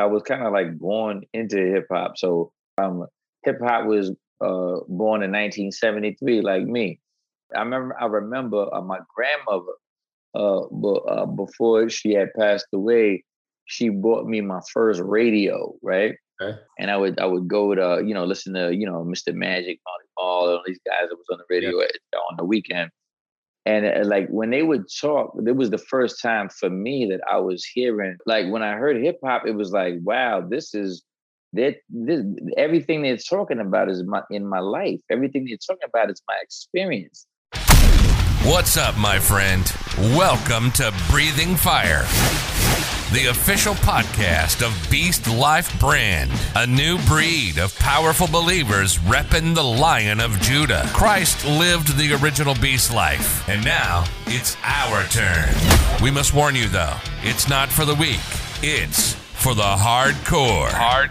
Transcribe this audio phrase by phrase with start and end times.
[0.00, 2.16] I was kind of like born into hip hop.
[2.16, 3.06] So um,
[3.44, 7.00] hip hop was uh, born in 1973, like me.
[7.54, 7.96] I remember.
[8.00, 9.72] I remember uh, my grandmother.
[10.34, 13.24] Uh, but uh, before she had passed away,
[13.66, 16.14] she bought me my first radio, right?
[16.40, 16.58] Okay.
[16.78, 19.34] And I would I would go to you know listen to you know Mr.
[19.34, 22.18] Magic, all all these guys that was on the radio yeah.
[22.30, 22.90] on the weekend.
[23.66, 27.20] And uh, like when they would talk, it was the first time for me that
[27.30, 31.02] I was hearing like when I heard hip hop, it was like, wow, this is
[31.52, 32.24] that this
[32.56, 35.00] everything they're talking about is my in my life.
[35.10, 37.26] Everything they're talking about is my experience.
[38.44, 39.70] What's up, my friend?
[40.16, 42.06] Welcome to Breathing Fire
[43.12, 49.64] the official podcast of Beast Life Brand, a new breed of powerful believers repping the
[49.64, 50.84] Lion of Judah.
[50.92, 55.52] Christ lived the original beast life, and now it's our turn.
[56.00, 58.20] We must warn you, though, it's not for the weak,
[58.62, 60.68] it's for the hardcore.
[60.68, 61.10] Hardcore.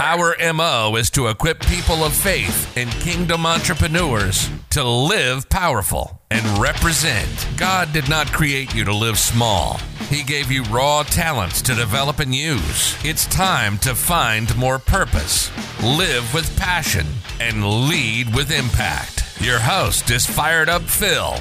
[0.00, 6.58] Our MO is to equip people of faith and kingdom entrepreneurs to live powerful and
[6.58, 7.48] represent.
[7.56, 9.78] God did not create you to live small.
[10.08, 12.96] He gave you raw talents to develop and use.
[13.04, 15.50] It's time to find more purpose,
[15.82, 17.06] live with passion,
[17.40, 19.24] and lead with impact.
[19.40, 21.36] Your host is Fired Up Phil.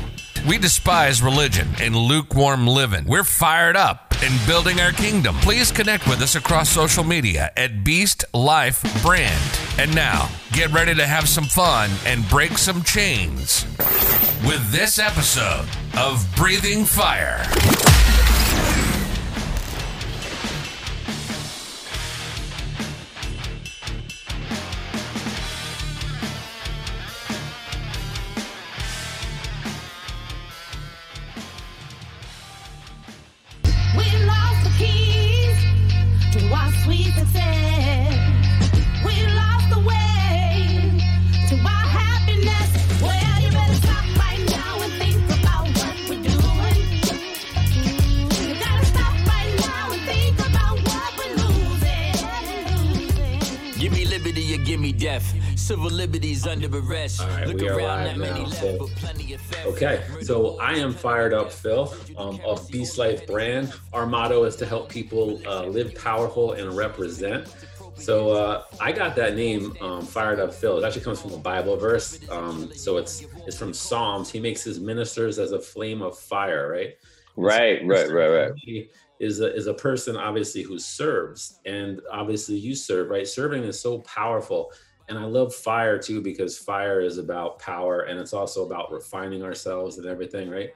[0.48, 3.06] We despise religion and lukewarm living.
[3.06, 5.36] We're fired up and building our kingdom.
[5.38, 9.60] Please connect with us across social media at Beast Life Brand.
[9.80, 13.66] And now, get ready to have some fun and break some chains
[14.48, 17.44] with this episode of Breathing Fire.
[36.40, 38.14] to we sweet success.
[39.06, 40.92] We lost the way
[41.48, 42.70] to our happiness.
[43.02, 46.80] Well, you better stop right now and think about what we're doing.
[48.44, 52.20] You gotta stop right now and think about what we're losing.
[53.80, 55.34] Give me liberty or give me death.
[55.66, 57.22] Civil liberties under arrest.
[57.22, 58.46] All right, Look we are live now.
[58.50, 58.88] So,
[59.66, 63.74] okay, so I am fired up, Phil, um, of Beast Life brand.
[63.92, 67.52] Our motto is to help people uh, live powerful and represent.
[67.96, 70.78] So uh, I got that name, um, Fired Up Phil.
[70.78, 72.20] It actually comes from a Bible verse.
[72.30, 74.30] Um, so it's it's from Psalms.
[74.30, 76.94] He makes his ministers as a flame of fire, right?
[77.36, 78.90] Right, so right, right, right.
[79.18, 83.28] Is a, is a person obviously who serves, and obviously you serve, right?
[83.28, 84.72] Serving is so powerful
[85.08, 89.44] and I love fire too because fire is about power and it's also about refining
[89.44, 90.72] ourselves and everything, right?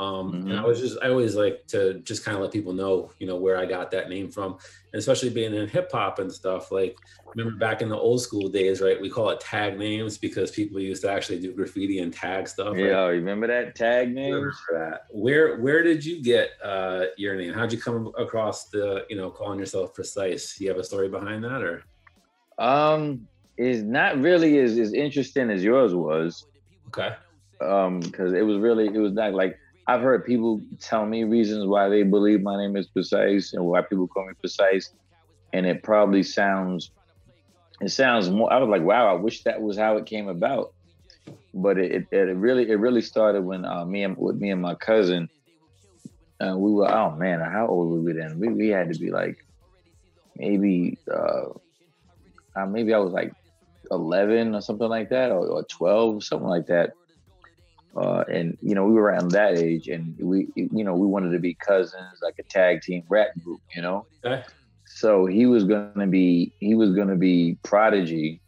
[0.00, 0.50] Um, mm-hmm.
[0.50, 3.26] And I was just I always like to just kind of let people know, you
[3.26, 6.72] know, where I got that name from, and especially being in hip hop and stuff.
[6.72, 6.96] Like,
[7.34, 8.98] remember back in the old school days, right?
[8.98, 12.78] We call it tag names because people used to actually do graffiti and tag stuff.
[12.78, 13.08] Yeah, right?
[13.08, 14.50] remember that tag name?
[14.72, 15.02] that.
[15.10, 17.52] Where where did you get uh, your name?
[17.52, 20.58] How'd you come across the you know calling yourself precise?
[20.58, 21.82] You have a story behind that, or?
[22.58, 23.26] Um,
[23.60, 26.46] is not really as, as interesting as yours was.
[26.88, 27.14] Okay.
[27.60, 31.66] Um, because it was really it was not like I've heard people tell me reasons
[31.66, 34.90] why they believe my name is precise and why people call me precise,
[35.52, 36.90] and it probably sounds
[37.82, 38.50] it sounds more.
[38.50, 40.72] I was like, wow, I wish that was how it came about.
[41.52, 44.62] But it, it, it really it really started when uh, me and with me and
[44.62, 45.28] my cousin,
[46.40, 48.38] uh, we were oh man, how old were we then?
[48.38, 49.44] We we had to be like
[50.36, 51.50] maybe uh,
[52.56, 53.34] uh maybe I was like
[53.90, 56.92] 11 or something like that, or, or 12, something like that.
[57.96, 61.32] Uh, and you know, we were around that age, and we, you know, we wanted
[61.32, 64.06] to be cousins, like a tag team rap group, you know.
[64.24, 64.44] Okay.
[64.86, 68.40] So he was gonna be, he was gonna be prodigy,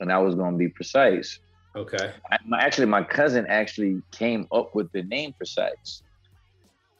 [0.00, 1.38] and I was gonna be precise.
[1.74, 2.12] Okay.
[2.30, 6.02] I, my, actually, my cousin actually came up with the name precise.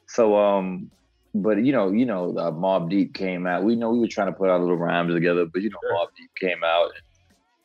[0.06, 0.90] So, um,
[1.34, 3.64] but you know, you know, uh, Mobb Deep came out.
[3.64, 5.94] We know we were trying to put our little rhymes together, but you know, sure.
[5.94, 6.86] Mobb Deep came out.
[6.94, 7.05] And,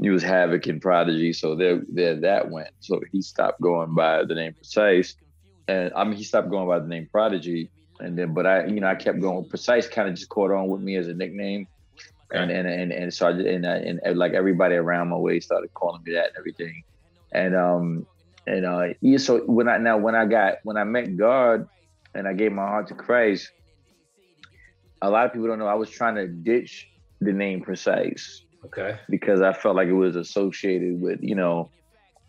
[0.02, 2.70] he was Havoc and Prodigy, so there there that went.
[2.80, 5.16] So he stopped going by the name Precise,
[5.68, 7.70] and I mean he stopped going by the name Prodigy,
[8.00, 9.48] and then but I you know I kept going.
[9.48, 11.68] Precise kind of just caught on with me as a nickname,
[12.32, 15.72] and and and and so I and, and, and like everybody around my way started
[15.76, 16.82] calling me that and everything,
[17.32, 18.08] and um
[18.48, 21.68] and uh yeah so when I now when I got when I met God,
[22.16, 23.52] and I gave my heart to Christ,
[25.00, 26.88] a lot of people don't know I was trying to ditch
[27.20, 29.00] the name Precise Okay.
[29.10, 31.70] Because I felt like it was associated with, you know,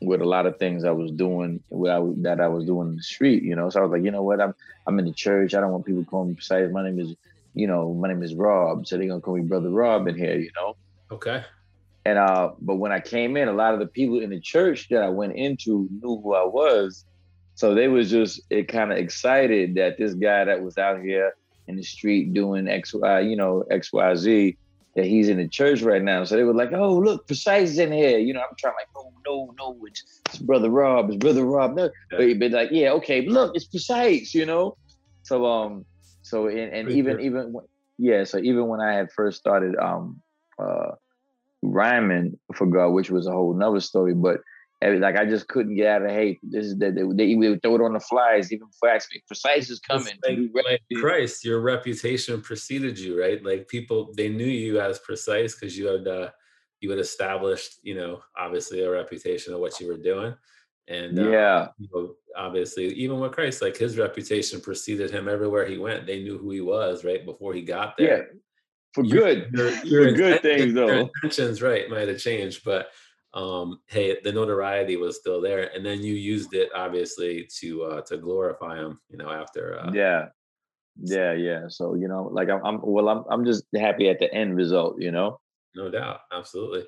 [0.01, 2.97] with a lot of things I was doing, what I, that I was doing in
[2.97, 3.71] the street, you know.
[3.71, 4.55] So I was like, you know what, I'm
[4.87, 5.55] I'm in the church.
[5.55, 6.71] I don't want people calling me precise.
[6.73, 7.15] My name is
[7.55, 10.39] you know, my name is Rob, so they're gonna call me Brother Rob in here,
[10.39, 10.77] you know.
[11.11, 11.45] Okay.
[12.05, 14.89] And uh, but when I came in, a lot of the people in the church
[14.89, 17.05] that I went into knew who I was.
[17.55, 21.35] So they was just it kind of excited that this guy that was out here
[21.69, 24.57] in the street doing X, Y, you know, X, Y, Z,
[24.95, 26.25] that he's in the church right now.
[26.25, 28.89] So they were like, "Oh, look, Precise is in here." You know, I'm trying like,
[28.97, 32.71] oh, no, no, it's, it's brother Rob, it's brother Rob." No, But he'd be like,
[32.71, 34.35] yeah, okay, look, it's Precise.
[34.35, 34.77] You know,
[35.23, 35.85] so um,
[36.23, 37.55] so and, and even even
[37.99, 40.21] yeah, so even when I had first started um
[40.59, 40.93] uh
[41.63, 44.15] rhyming for God, which was a whole nother story.
[44.15, 44.41] But
[44.89, 46.41] like I just couldn't get out of hate.
[46.43, 48.99] This is that they, they, would throw it on the flies, even before.
[49.27, 50.15] Precise is coming.
[50.27, 53.43] Like, like Christ, your reputation preceded you, right?
[53.45, 56.31] Like people, they knew you as precise because you had uh,
[56.81, 60.35] you had established, you know, obviously a reputation of what you were doing.
[60.89, 65.65] And uh, yeah, you know, obviously, even with Christ, like his reputation preceded him everywhere
[65.65, 66.07] he went.
[66.07, 68.19] They knew who he was, right, before he got there.
[68.19, 68.39] Yeah,
[68.93, 71.11] for good, your, your, for good things though.
[71.23, 72.89] Intentions, right, might have changed, but
[73.35, 78.01] um, hey, the notoriety was still there, and then you used it obviously to uh,
[78.03, 79.01] to glorify him.
[79.09, 80.27] You know, after uh, yeah,
[81.01, 81.63] yeah, yeah.
[81.69, 85.01] So you know, like I'm, I'm well, I'm I'm just happy at the end result.
[85.01, 85.41] You know,
[85.75, 86.85] no doubt, absolutely.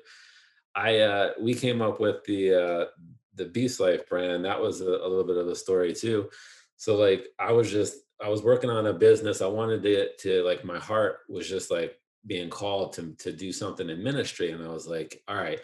[0.75, 2.85] I uh, we came up with the uh,
[3.33, 4.45] the Beast Life brand.
[4.45, 6.29] That was a, a little bit of a story too.
[6.77, 9.41] So like I was just I was working on a business.
[9.41, 13.51] I wanted it to like my heart was just like being called to to do
[13.51, 15.59] something in ministry, and I was like, all right.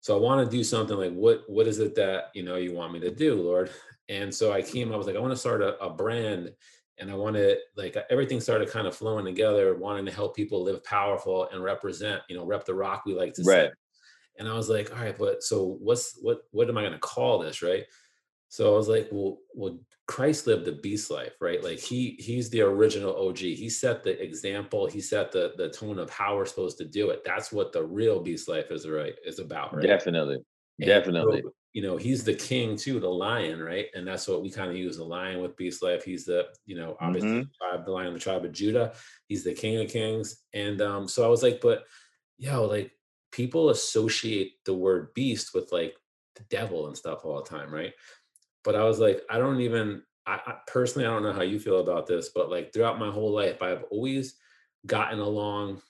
[0.00, 2.72] So I want to do something like what what is it that you know you
[2.72, 3.70] want me to do, Lord?
[4.08, 4.92] And so I came.
[4.92, 6.52] I was like, I want to start a, a brand,
[6.98, 10.82] and I wanted like everything started kind of flowing together, wanting to help people live
[10.84, 12.22] powerful and represent.
[12.28, 13.04] You know, rep the rock.
[13.04, 13.68] We like to right.
[13.68, 13.72] say.
[14.38, 16.98] And I was like, all right, but so what's what what am I going to
[16.98, 17.84] call this, right?
[18.50, 21.62] So I was like, well, well, Christ lived the beast life, right?
[21.62, 23.38] Like he he's the original OG.
[23.38, 24.88] He set the example.
[24.88, 27.22] He set the the tone of how we're supposed to do it.
[27.24, 29.86] That's what the real beast life is right is about, right?
[29.86, 30.38] Definitely,
[30.80, 31.42] and definitely.
[31.42, 33.86] So, you know, he's the king too, the lion, right?
[33.94, 36.02] And that's what we kind of use the lion with beast life.
[36.02, 37.38] He's the you know obviously mm-hmm.
[37.42, 38.94] the tribe, the lion of the tribe of Judah.
[39.28, 40.42] He's the king of kings.
[40.52, 41.84] And um, so I was like, but
[42.36, 42.90] yo, like
[43.30, 45.94] people associate the word beast with like
[46.34, 47.92] the devil and stuff all the time, right?
[48.64, 51.58] But I was like, I don't even, I, I, personally, I don't know how you
[51.58, 54.34] feel about this, but like throughout my whole life, I've always
[54.86, 55.82] gotten along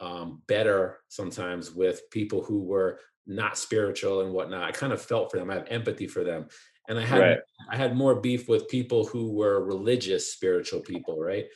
[0.00, 4.62] um, better sometimes with people who were not spiritual and whatnot.
[4.62, 5.50] I kind of felt for them.
[5.50, 6.46] I have empathy for them.
[6.88, 7.38] And I had right.
[7.70, 11.46] I had more beef with people who were religious, spiritual people, right?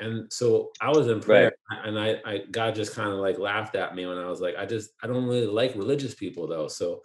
[0.00, 1.86] And so I was in prayer, right.
[1.86, 4.56] and I, I God just kind of like laughed at me when I was like,
[4.56, 6.66] I just I don't really like religious people though.
[6.66, 7.02] So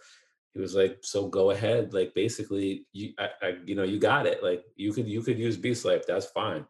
[0.54, 1.94] he was like, "So go ahead.
[1.94, 4.42] Like basically, you I, I, you know you got it.
[4.42, 6.04] Like you could you could use Beast Life.
[6.06, 6.66] That's fine."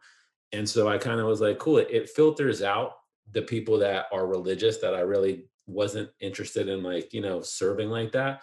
[0.51, 2.93] And so I kind of was like, "Cool." It, it filters out
[3.31, 7.89] the people that are religious that I really wasn't interested in, like you know, serving
[7.89, 8.41] like that.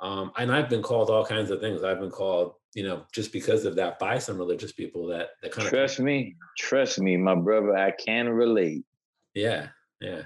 [0.00, 1.84] Um, and I've been called all kinds of things.
[1.84, 5.52] I've been called, you know, just because of that by some religious people that that
[5.52, 7.76] kind trust of trust me, trust me, my brother.
[7.76, 8.84] I can relate.
[9.34, 9.68] Yeah,
[10.00, 10.22] yeah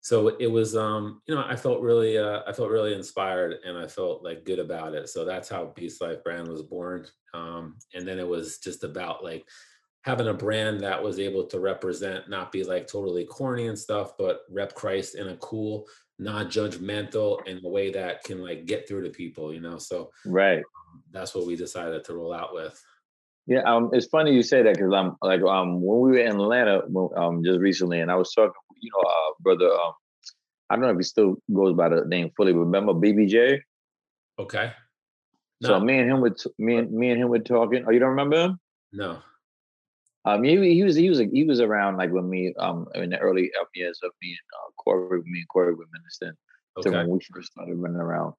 [0.00, 3.76] so it was um you know i felt really uh, i felt really inspired and
[3.76, 5.08] i felt like good about it.
[5.08, 9.22] So that's how beast life brand was born um and then it was just about
[9.22, 9.44] like
[10.02, 14.12] having a brand that was able to represent not be like totally corny and stuff
[14.18, 15.86] but rep christ in a cool
[16.18, 19.78] non-judgmental in a way that can like get through to people you know?
[19.78, 20.58] So right.
[20.58, 22.80] um, that's what we decided to roll out with.
[23.46, 26.38] Yeah, um, it's funny you say that because I'm like um when we were in
[26.38, 26.82] Atlanta
[27.16, 29.70] um just recently, and I was talking you know, uh, brother.
[29.72, 29.92] Um,
[30.68, 33.60] I don't know if he still goes by the name fully, but remember BBJ?
[34.38, 34.72] Okay.
[35.60, 35.68] No.
[35.68, 37.84] So me and him would me and me and him were talking.
[37.86, 38.60] Oh, you don't remember him?
[38.92, 39.18] No.
[40.24, 43.18] Um, he, he was he was he was around like when me um in the
[43.18, 46.34] early years of me and uh, Corey, me and Corey were ministering.
[46.78, 46.90] Okay.
[46.90, 48.34] So when we first started running around,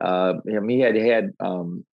[0.00, 1.84] uh, him he had he had um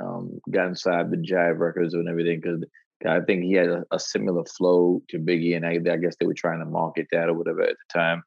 [0.00, 2.62] um got inside the Jive Records and everything because
[3.06, 6.26] I think he had a, a, similar flow to Biggie, and I, I, guess they
[6.26, 8.22] were trying to market that or whatever at the time.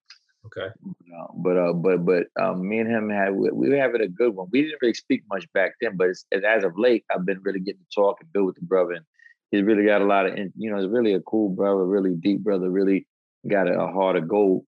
[0.46, 0.68] Okay.
[0.68, 4.08] Uh, but uh, but but um, me and him had we, we were having a
[4.08, 4.48] good one.
[4.52, 7.82] We didn't really speak much back then, but as of late, I've been really getting
[7.82, 9.06] to talk and build with the brother, and
[9.52, 12.42] he's really got a lot of you know, he's really a cool brother, really deep
[12.42, 13.08] brother, really
[13.50, 14.66] got a, a heart of gold.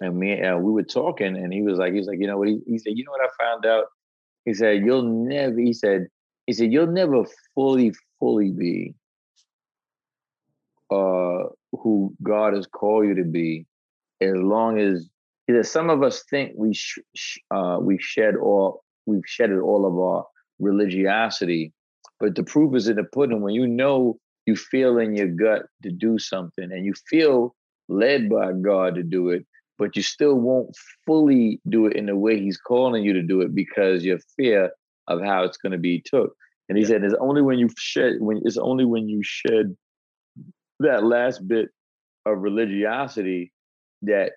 [0.00, 2.48] And me, uh, we were talking, and he was like, he's like, you know what?
[2.48, 3.84] He, he said, you know what I found out?
[4.44, 5.58] He said, you'll never.
[5.58, 6.08] He said,
[6.46, 7.24] he said, you'll never
[7.54, 8.94] fully fully be
[10.92, 13.66] uh, who God has called you to be,
[14.20, 15.08] as long as
[15.50, 19.84] either some of us think we sh- sh- uh, we shed all we've shedded all
[19.84, 20.24] of our
[20.60, 21.72] religiosity,
[22.20, 23.40] but the proof is in the pudding.
[23.40, 27.56] When you know you feel in your gut to do something and you feel
[27.88, 29.44] led by God to do it,
[29.78, 30.76] but you still won't
[31.06, 34.70] fully do it in the way He's calling you to do it because your fear
[35.08, 36.36] of how it's going to be took.
[36.68, 36.88] And He yeah.
[36.88, 39.76] said, "It's only when you shed when it's only when you shed
[40.80, 41.68] that last bit
[42.26, 43.52] of religiosity
[44.02, 44.32] that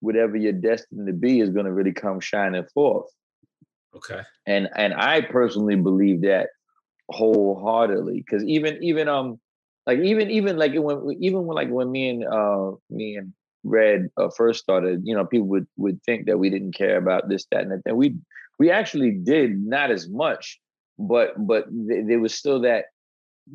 [0.00, 3.10] whatever you're destined to be is going to really come shining forth."
[3.94, 4.22] Okay.
[4.46, 6.48] And and I personally believe that
[7.10, 9.38] wholeheartedly because even even um
[9.86, 13.32] like even even like when even when like when me and uh me and
[13.64, 17.28] Red uh, first started, you know, people would would think that we didn't care about
[17.28, 17.82] this, that, and that.
[17.86, 18.16] And we
[18.58, 20.60] we actually did not as much,
[21.08, 22.86] but but th- there was still that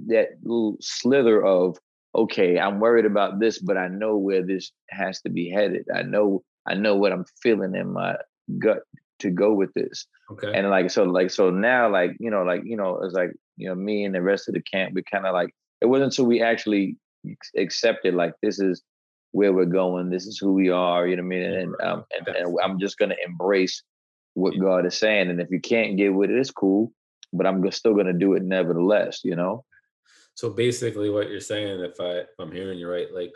[0.07, 1.77] that little slither of
[2.15, 5.85] okay, I'm worried about this, but I know where this has to be headed.
[5.93, 8.15] I know I know what I'm feeling in my
[8.59, 8.79] gut
[9.19, 10.05] to go with this.
[10.31, 10.51] Okay.
[10.53, 13.67] And like so like so now like you know like you know it's like you
[13.67, 16.25] know me and the rest of the camp we kind of like it wasn't until
[16.25, 16.97] we actually
[17.55, 18.83] accepted like this is
[19.31, 22.05] where we're going this is who we are you know what I mean and um
[22.17, 23.83] and, and I'm just gonna embrace
[24.33, 26.91] what God is saying and if you can't get with it it's cool
[27.33, 29.63] but I'm still gonna do it nevertheless you know.
[30.35, 33.33] So basically, what you're saying, if I if I'm hearing you right, like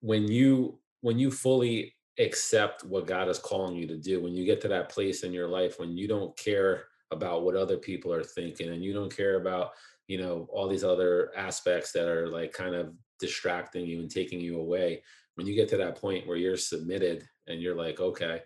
[0.00, 4.20] when you when you fully accept what God is calling you to do.
[4.22, 7.56] When you get to that place in your life when you don't care about what
[7.56, 9.72] other people are thinking and you don't care about,
[10.08, 14.40] you know, all these other aspects that are like kind of distracting you and taking
[14.40, 15.02] you away.
[15.34, 18.42] When you get to that point where you're submitted and you're like, okay,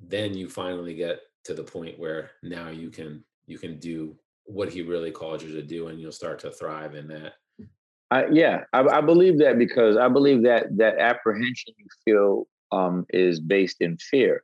[0.00, 4.72] then you finally get to the point where now you can you can do what
[4.72, 7.34] he really called you to do and you'll start to thrive in that
[8.10, 13.06] I, yeah, I, I, believe that because I believe that that apprehension you feel um,
[13.10, 14.42] is based in fear.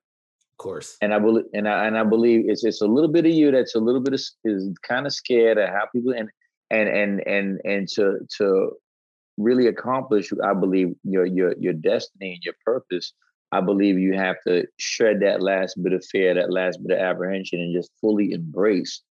[0.52, 0.96] Of course.
[1.02, 3.50] And I believe, and I and I believe it's it's a little bit of you
[3.50, 6.30] that's a little bit of, is kind of scared of how people and
[6.70, 8.70] and and and and to to
[9.36, 13.12] really accomplish, I believe your your your destiny and your purpose.
[13.52, 17.02] I believe you have to shred that last bit of fear, that last bit of
[17.02, 19.02] apprehension, and just fully embrace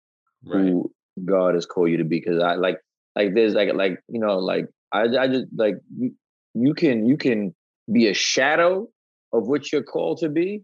[0.46, 0.60] right.
[0.60, 0.92] who
[1.24, 2.20] God has called you to be.
[2.20, 2.80] Because I like
[3.16, 6.14] like there's like like you know like I I just like you,
[6.54, 7.56] you can you can
[7.92, 8.88] be a shadow
[9.34, 10.64] of what you're called to be,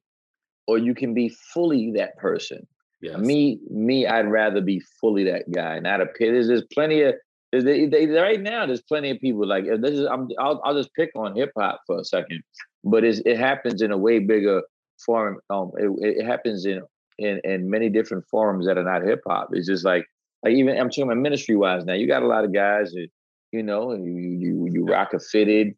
[0.68, 2.68] or you can be fully that person.
[3.02, 3.18] Yes.
[3.18, 6.34] Me, me, I'd rather be fully that guy, not appear.
[6.34, 7.16] There's, there's plenty of
[7.52, 8.66] there's, they, they, right now.
[8.66, 10.06] There's plenty of people like this is.
[10.06, 12.42] I'm, I'll, I'll just pick on hip hop for a second,
[12.84, 14.62] but it happens in a way bigger
[15.06, 15.40] form.
[15.50, 16.82] Um, it, it happens in
[17.18, 19.50] in in many different forms that are not hip hop.
[19.54, 20.06] It's just like
[20.44, 21.94] like even I'm talking about ministry wise now.
[21.94, 23.08] You got a lot of guys that
[23.52, 25.76] you know, you you you rock a fitted,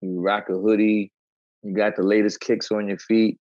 [0.00, 1.12] you rock a hoodie,
[1.62, 3.38] you got the latest kicks on your feet.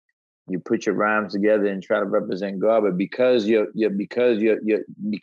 [0.47, 4.39] You put your rhymes together and try to represent God, but because you're, you're because
[4.41, 5.19] you're, you're you,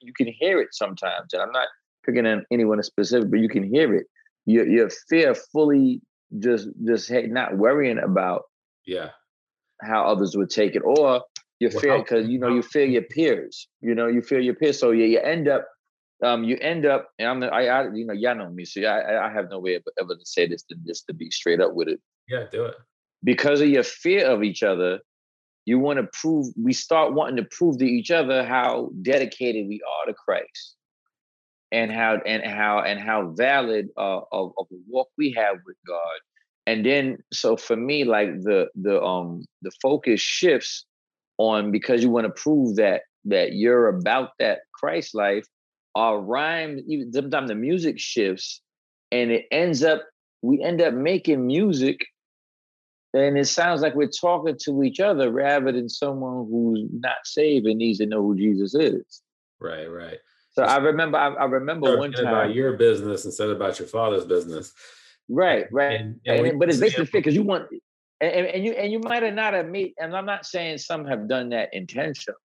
[0.00, 1.32] you can hear it sometimes.
[1.32, 1.66] And I'm not
[2.06, 4.06] picking on anyone specific, but you can hear it.
[4.46, 6.00] Your your fear fully
[6.38, 8.42] just just not worrying about
[8.86, 9.10] yeah
[9.82, 11.22] how others would take it, or
[11.58, 13.68] you fear because you know you fear your peers.
[13.80, 15.66] You know you fear your peers, so yeah, you end up
[16.22, 19.28] um, you end up, and I'm, I, I, you know, y'all know me, so I,
[19.28, 21.74] I have no way of ever to say this than just to be straight up
[21.74, 22.00] with it.
[22.28, 22.74] Yeah, do it.
[23.24, 25.00] Because of your fear of each other,
[25.64, 26.46] you want to prove.
[26.62, 30.76] We start wanting to prove to each other how dedicated we are to Christ,
[31.72, 35.76] and how and how and how valid uh, of of the walk we have with
[35.86, 36.18] God.
[36.66, 40.84] And then, so for me, like the the um the focus shifts
[41.38, 45.44] on because you want to prove that that you're about that Christ life
[45.94, 48.62] our rhyme, even sometimes the music shifts
[49.10, 50.02] and it ends up,
[50.42, 52.06] we end up making music
[53.12, 57.66] and it sounds like we're talking to each other rather than someone who's not saved
[57.66, 59.22] and needs to know who Jesus is.
[59.58, 60.18] Right, right.
[60.60, 63.88] So I remember, I, I remember one time about your business instead of about your
[63.88, 64.72] father's business.
[65.28, 66.00] Right, right.
[66.00, 67.68] And, and and, but it's basically because you want,
[68.20, 69.92] and, and you and you might have not have made.
[69.98, 72.36] And I'm not saying some have done that intentionally.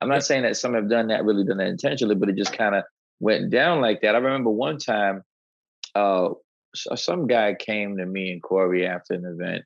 [0.00, 2.52] I'm not saying that some have done that, really done that intentionally, but it just
[2.52, 2.84] kind of
[3.20, 4.16] went down like that.
[4.16, 5.22] I remember one time,
[5.94, 6.30] uh,
[6.74, 9.64] some guy came to me and Corey after an event,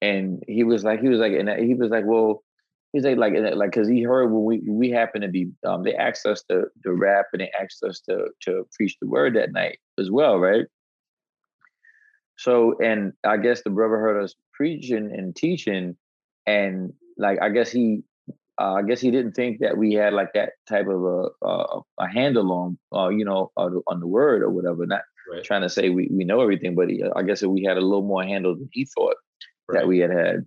[0.00, 2.44] and he was like, he was like, and he was like, well,
[2.92, 5.94] he's like, like, like, because he heard when we we happened to be, um, they
[5.94, 9.52] asked us to to rap and they asked us to to preach the word that
[9.52, 10.66] night as well, right?
[12.36, 15.96] So, and I guess the brother heard us preaching and teaching,
[16.46, 18.02] and like, I guess he
[18.60, 21.80] uh, I guess he didn't think that we had like that type of a a,
[22.00, 24.84] a handle on, uh, you know, on, on, the word or whatever.
[24.86, 25.02] Not
[25.32, 25.44] right.
[25.44, 28.02] trying to say we, we know everything, but he, I guess we had a little
[28.02, 29.16] more handle than he thought
[29.68, 29.80] right.
[29.80, 30.46] that we had had.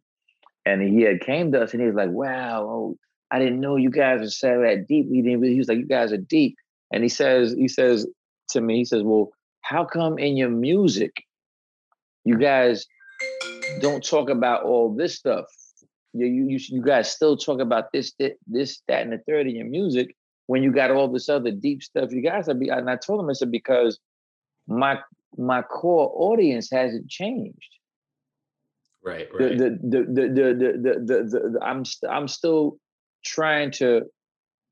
[0.65, 2.98] And he had came to us and he was like, "Wow, oh,
[3.32, 5.80] I didn't know you guys were so that deep." He, didn't, Really, he was like,
[5.80, 6.56] "You guys are deep."
[6.94, 8.06] And he says, he says,
[8.51, 8.77] to me.
[8.77, 11.24] He says, "Well, how come in your music,
[12.24, 12.86] you guys
[13.82, 15.46] don't talk about all this stuff?
[16.13, 18.13] You you you guys still talk about this
[18.48, 20.15] this that and the third in your music
[20.48, 22.12] when you got all this other deep stuff.
[22.12, 24.00] You guys are be." And I told him I said because
[24.68, 25.00] my
[25.38, 27.77] my core audience hasn't changed.
[29.03, 29.58] Right, right.
[29.58, 32.77] The the the the the the, the, the, the I'm I'm still
[33.25, 34.03] trying to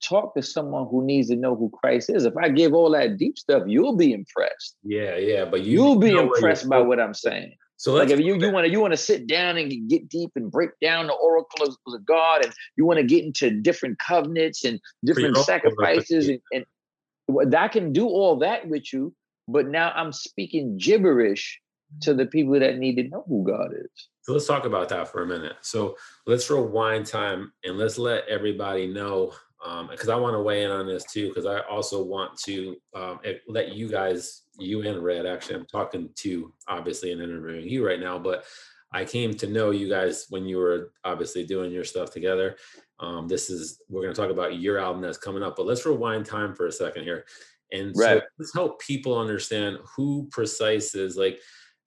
[0.03, 2.25] talk to someone who needs to know who Christ is.
[2.25, 4.77] If I give all that deep stuff, you'll be impressed.
[4.83, 7.53] Yeah, yeah, but you, will be impressed by what I'm saying.
[7.77, 10.31] So like if you, you want to you want to sit down and get deep
[10.35, 14.65] and break down the oracles of God, and you want to get into different covenants
[14.65, 16.65] and different sacrifices, and,
[17.29, 19.13] and I can do all that with you.
[19.47, 21.59] But now I'm speaking gibberish
[22.01, 24.09] to the people that need to know who God is.
[24.21, 25.55] So let's talk about that for a minute.
[25.61, 25.95] So
[26.27, 29.33] let's rewind time and let's let everybody know
[29.89, 32.77] because um, I want to weigh in on this too, because I also want to
[32.95, 37.85] um, let you guys, you and Red, actually, I'm talking to obviously and interviewing you
[37.85, 38.45] right now, but
[38.93, 42.55] I came to know you guys when you were obviously doing your stuff together.
[42.99, 45.85] Um, this is, we're going to talk about your album that's coming up, but let's
[45.85, 47.25] rewind time for a second here.
[47.71, 48.19] And right.
[48.19, 51.17] so let's help people understand who Precise is.
[51.17, 51.39] Like,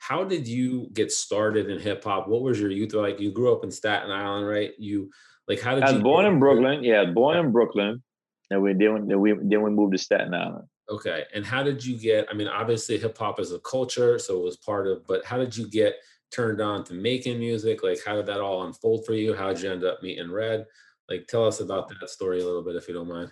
[0.03, 2.27] how did you get started in hip hop?
[2.27, 3.21] What was your youth like?
[3.21, 4.73] You grew up in Staten Island, right?
[4.77, 5.09] You
[5.47, 6.83] like how did I was you born in Brooklyn.
[6.83, 8.03] Yeah, born in Brooklyn.
[8.51, 10.67] And we then, we then we moved to Staten Island.
[10.91, 11.23] Okay.
[11.35, 12.27] And how did you get?
[12.29, 15.07] I mean, obviously hip hop is a culture, so it was part of.
[15.07, 15.95] But how did you get
[16.33, 17.85] turned on to making music?
[17.85, 19.35] Like, how did that all unfold for you?
[19.35, 20.67] How did you end up meeting Red?
[21.09, 23.31] Like, tell us about that story a little bit, if you don't mind.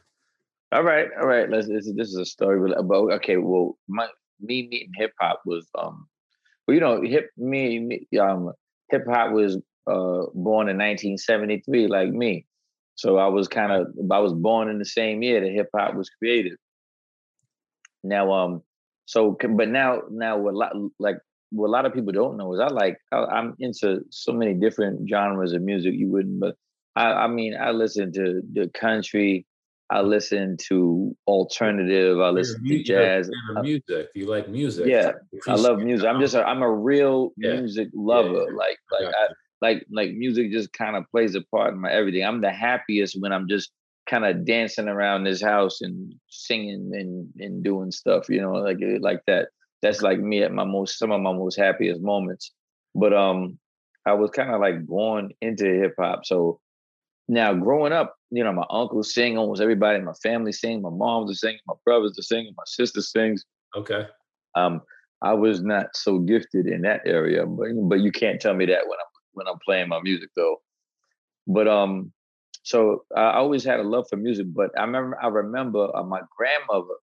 [0.71, 1.51] All right, all right.
[1.51, 1.67] Let's.
[1.67, 3.11] This, this is a story about.
[3.15, 4.07] Okay, well, my
[4.41, 6.07] me meeting hip hop was um,
[6.71, 8.53] well, you know, hip me, me um,
[8.91, 12.47] hip hop was uh, born in 1973, like me.
[12.95, 15.95] So I was kind of I was born in the same year that hip hop
[15.95, 16.57] was created.
[18.05, 18.63] Now, um,
[19.07, 21.19] so but now now what lot like
[21.51, 24.55] what a lot of people don't know is I like I, am into so many
[24.55, 26.57] different genres of music you wouldn't, but
[26.95, 29.47] I, I mean I listen to the country,
[29.91, 32.21] I listen to alternative.
[32.21, 33.29] I listen to jazz.
[33.61, 34.09] music.
[34.15, 34.87] You like music.
[34.87, 35.13] Yeah,
[35.49, 36.07] I love music.
[36.07, 37.55] I'm just a, I'm a real yeah.
[37.55, 38.29] music lover.
[38.29, 38.57] Yeah, yeah.
[38.57, 39.27] Like like I,
[39.61, 42.25] like like music just kind of plays a part in my everything.
[42.25, 43.73] I'm the happiest when I'm just
[44.09, 48.79] kind of dancing around this house and singing and and doing stuff, you know, like
[48.83, 49.49] eh, like that.
[49.83, 52.53] That's like me at my most some of my most happiest moments.
[52.95, 53.59] But um
[54.07, 56.25] I was kind of like born into hip hop.
[56.25, 56.61] So
[57.31, 60.91] now growing up, you know, my uncles sing, almost everybody in my family sing, my
[60.91, 63.45] mom was singing, my brothers are singing, my sister sings.
[63.77, 64.07] Okay.
[64.57, 64.83] Um,
[65.23, 68.89] I was not so gifted in that area, but but you can't tell me that
[68.89, 70.61] when I'm when I'm playing my music though.
[71.47, 72.13] But um,
[72.65, 74.47] so I always had a love for music.
[74.53, 76.95] But I remember I remember uh, my grandmother,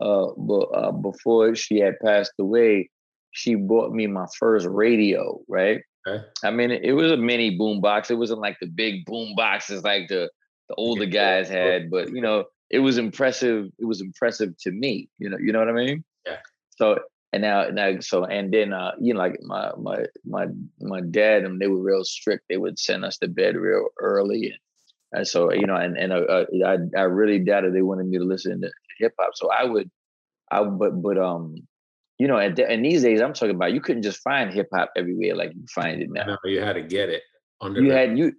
[0.00, 2.90] uh, uh, before she had passed away,
[3.32, 5.40] she bought me my first radio.
[5.48, 5.80] Right.
[6.06, 6.24] Okay.
[6.42, 8.10] I mean, it, was a mini boom box.
[8.10, 10.30] It wasn't like the big boom boxes like the
[10.68, 13.70] the older guys had, but you know, it was impressive.
[13.78, 15.08] It was impressive to me.
[15.18, 16.04] You know, you know what I mean?
[16.26, 16.38] Yeah.
[16.78, 16.98] So
[17.34, 20.46] and now now so and then uh you know like my my my
[20.80, 24.50] my dad and they were real strict they would send us to bed real early
[24.50, 24.58] and,
[25.12, 28.18] and so you know and and uh, uh I I really doubted they wanted me
[28.18, 29.90] to listen to hip hop so I would
[30.52, 31.56] I but but um
[32.18, 34.90] you know and, and these days I'm talking about you couldn't just find hip hop
[34.96, 36.24] everywhere like you find it now.
[36.26, 37.22] No, you had to get it
[37.72, 38.32] you had you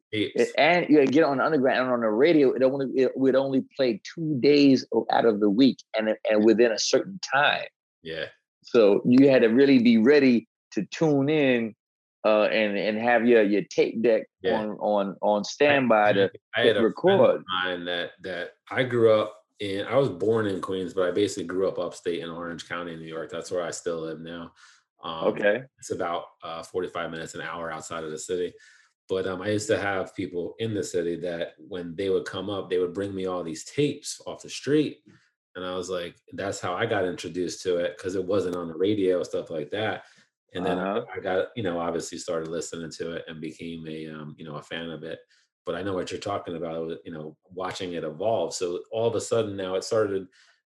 [0.58, 3.12] and you had to get on the underground and on the radio it only it
[3.16, 7.66] would only play two days out of the week and and within a certain time.
[8.04, 8.26] Yeah.
[8.64, 11.76] So you had to really be ready to tune in
[12.26, 14.60] uh, and and have your your tape deck yeah.
[14.60, 17.44] on on on standby I, to I had record.
[17.64, 19.86] mine that that I grew up in.
[19.86, 23.06] I was born in Queens, but I basically grew up upstate in Orange County, New
[23.06, 23.30] York.
[23.32, 24.52] That's where I still live now.
[25.04, 28.54] Um, okay, it's about uh, forty five minutes an hour outside of the city.
[29.08, 32.50] But um, I used to have people in the city that when they would come
[32.50, 34.98] up, they would bring me all these tapes off the street
[35.56, 38.68] and I was like, that's how I got introduced to it because it wasn't on
[38.68, 40.04] the radio stuff like that.
[40.54, 41.06] And then uh-huh.
[41.14, 44.46] I, I, got, you know, obviously started listening to it and became a, um, you
[44.46, 45.20] know, a fan of it.
[45.66, 48.54] But I know what you're talking about, you know, watching it evolve.
[48.54, 50.28] So all of a sudden now it started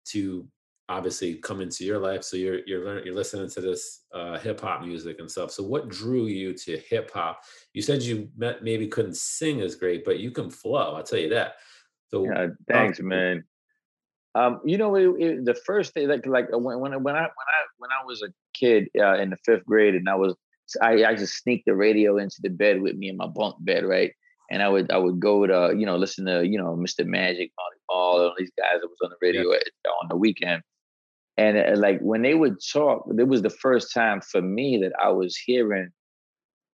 [0.10, 0.48] to
[0.90, 2.24] obviously come into your life.
[2.24, 5.52] So you're you're learning, you're listening to this uh, hip hop music and stuff.
[5.52, 7.42] So what drew you to hip hop?
[7.74, 10.96] You said you met, maybe couldn't sing as great, but you can flow.
[10.96, 11.56] I'll tell you that.
[12.10, 13.44] So yeah, thanks, man.
[14.36, 17.22] Um, you know, it, it, the first thing, like like uh, when when when I
[17.22, 20.36] when I when I was a kid uh, in the fifth grade, and I was
[20.82, 23.84] I I just sneak the radio into the bed with me in my bunk bed,
[23.84, 24.14] right?
[24.50, 27.06] And I would I would go to you know listen to you know Mr.
[27.06, 29.58] Magic, Marley Marl, all these guys that was on the radio yeah.
[29.58, 30.62] at, on the weekend.
[31.38, 34.94] and uh, like when they would talk, it was the first time for me that
[35.04, 35.90] I was hearing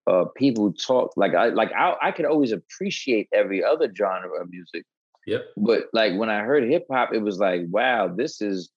[0.07, 4.49] uh, people talk like I like I, I could always appreciate every other genre of
[4.49, 4.85] music.
[5.27, 5.45] Yep.
[5.57, 8.69] But like when I heard hip hop, it was like, wow, this is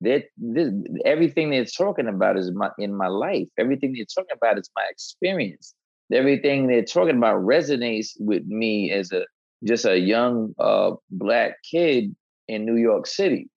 [0.00, 0.72] that this
[1.04, 3.48] everything they're talking about is my in my life.
[3.58, 5.74] Everything they're talking about is my experience.
[6.12, 9.24] Everything they're talking about resonates with me as a
[9.64, 12.14] just a young uh, black kid
[12.48, 13.48] in New York City.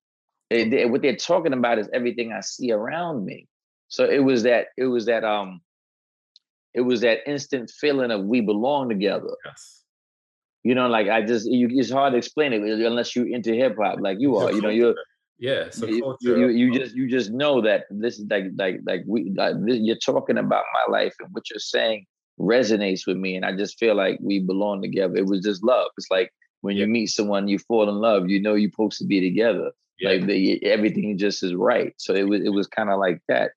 [0.50, 3.48] It, they, what they're talking about is everything I see around me.
[3.88, 5.62] So it was that it was that um
[6.74, 9.36] it was that instant feeling of we belong together.
[9.46, 9.84] Yes.
[10.64, 13.76] You know, like I just you, it's hard to explain it unless you're into hip
[13.80, 14.52] hop like you are.
[14.52, 14.96] You know, you're
[15.38, 15.70] yeah.
[15.70, 19.32] So you, you, you, just you just know that this is like like like we
[19.36, 22.06] like this, you're talking about my life and what you're saying
[22.40, 25.16] resonates with me, and I just feel like we belong together.
[25.16, 25.88] It was just love.
[25.98, 28.30] It's like when you meet someone, you fall in love.
[28.30, 29.72] You know you're supposed to be together.
[30.00, 30.10] Yeah.
[30.10, 31.94] Like the, everything just is right.
[31.98, 33.52] So it was it was kind of like that,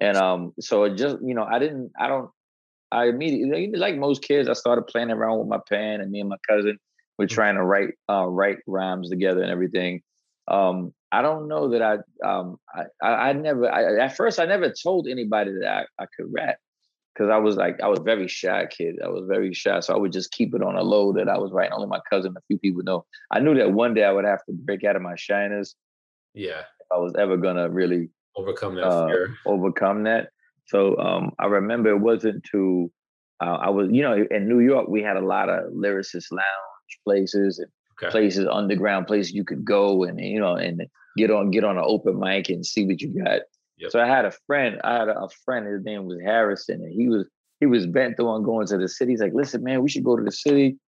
[0.00, 2.30] and um, so it just you know I didn't I don't
[2.90, 6.28] I immediately like most kids I started playing around with my pen and me and
[6.28, 6.78] my cousin
[7.18, 7.30] we're mm.
[7.30, 10.02] trying to write uh, write rhymes together and everything.
[10.48, 14.44] Um, I don't know that I um I I, I never I, at first I
[14.44, 16.58] never told anybody that I, I could rap
[17.16, 18.96] because I was like I was very shy kid.
[19.02, 21.38] I was very shy, so I would just keep it on a low that I
[21.38, 21.72] was writing.
[21.72, 23.04] Only my cousin, a few people know.
[23.30, 25.74] I knew that one day I would have to break out of my shyness.
[26.34, 29.34] Yeah, if I was ever gonna really overcome that uh, fear.
[29.46, 30.30] Overcome that.
[30.66, 32.92] So um, I remember it wasn't too.
[33.40, 37.00] Uh, I was, you know, in New York we had a lot of lyricist lounge
[37.04, 38.10] places and okay.
[38.10, 40.82] places, underground places you could go and you know and
[41.16, 43.42] get on get on an open mic and see what you got.
[43.78, 43.90] Yep.
[43.90, 44.80] So I had a friend.
[44.84, 45.66] I had a friend.
[45.66, 47.26] His name was Harrison, and he was
[47.60, 49.12] he was bent on going to the city.
[49.12, 50.78] He's like, "Listen, man, we should go to the city,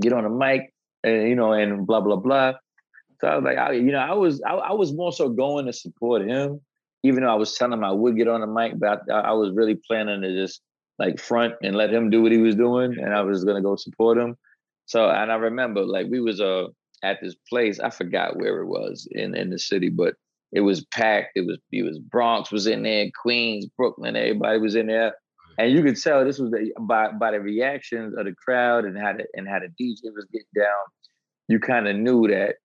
[0.00, 0.72] get on a mic,
[1.02, 2.54] and you know, and blah blah blah."
[3.20, 5.66] So I was like, I, you know, I was I, I, was more so going
[5.66, 6.60] to support him,
[7.02, 9.32] even though I was telling him I would get on the mic, but I, I
[9.32, 10.60] was really planning to just
[11.00, 13.76] like front and let him do what he was doing, and I was gonna go
[13.76, 14.36] support him.
[14.86, 16.66] So, and I remember like we was uh
[17.02, 17.80] at this place.
[17.80, 20.14] I forgot where it was in in the city, but
[20.52, 21.32] it was packed.
[21.36, 25.14] It was it was Bronx was in there, Queens, Brooklyn, everybody was in there,
[25.58, 28.96] and you could tell this was the, by by the reactions of the crowd and
[28.96, 30.84] how the and how the DJ was getting down.
[31.48, 32.56] You kind of knew that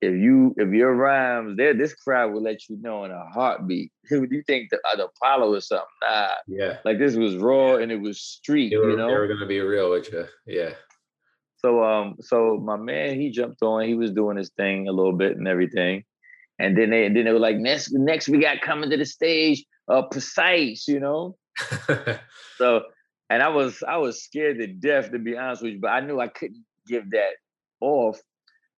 [0.00, 3.92] if you if your rhymes there, this crowd will let you know in a heartbeat.
[4.08, 5.86] Who do you think the, uh, the Apollo or something?
[6.02, 8.76] Nah, yeah, like this was raw and it was street.
[8.76, 10.26] Were, you know, they were gonna be real with you.
[10.46, 10.70] Yeah.
[11.58, 13.86] So um, so my man, he jumped on.
[13.86, 16.02] He was doing his thing a little bit and everything.
[16.62, 19.64] And then they then they were like, next next we got coming to the stage,
[19.88, 21.36] uh precise, you know.
[22.56, 22.82] so
[23.28, 26.00] and I was I was scared to death to be honest with you, but I
[26.00, 27.32] knew I couldn't give that
[27.80, 28.20] off.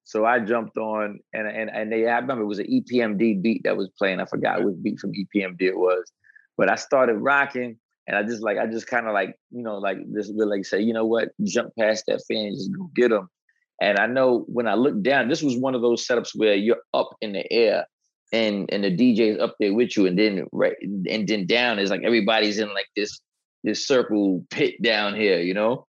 [0.05, 3.65] So I jumped on and and and they I remember it was an EPMD beat
[3.65, 4.19] that was playing.
[4.19, 6.11] I forgot which beat from EPMD it was.
[6.57, 9.77] But I started rocking and I just like I just kind of like, you know,
[9.77, 13.29] like this like say, you know what, jump past that fan, just go get them.
[13.81, 16.83] And I know when I looked down, this was one of those setups where you're
[16.93, 17.87] up in the air
[18.33, 21.91] and and the DJ's up there with you, and then right and then down is
[21.91, 23.21] like everybody's in like this
[23.63, 25.87] this circle pit down here, you know.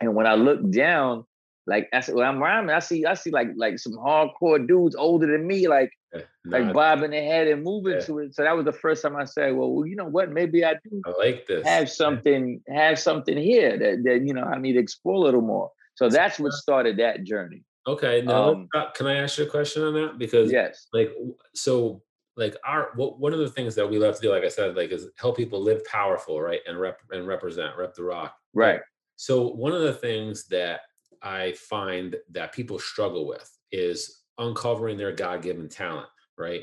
[0.00, 1.24] And when I look down,
[1.66, 4.96] like I said, when I'm rhyming, I see I see like like some hardcore dudes
[4.96, 8.00] older than me, like yeah, like bobbing their head and moving yeah.
[8.00, 8.34] to it.
[8.34, 10.30] So that was the first time I said, well, well, you know what?
[10.30, 11.64] Maybe I do I like this.
[11.66, 15.42] Have something, have something here that that you know I need to explore a little
[15.42, 15.70] more.
[15.94, 17.64] So that's what started that journey.
[17.86, 18.22] Okay.
[18.22, 20.18] Now, um, can I ask you a question on that?
[20.18, 21.10] Because yes, like
[21.54, 22.02] so,
[22.36, 24.76] like our what one of the things that we love to do, like I said,
[24.76, 28.80] like is help people live powerful, right, and rep and represent, rep the rock, right.
[29.16, 30.80] So one of the things that
[31.22, 36.62] I find that people struggle with is uncovering their God-given talent, right?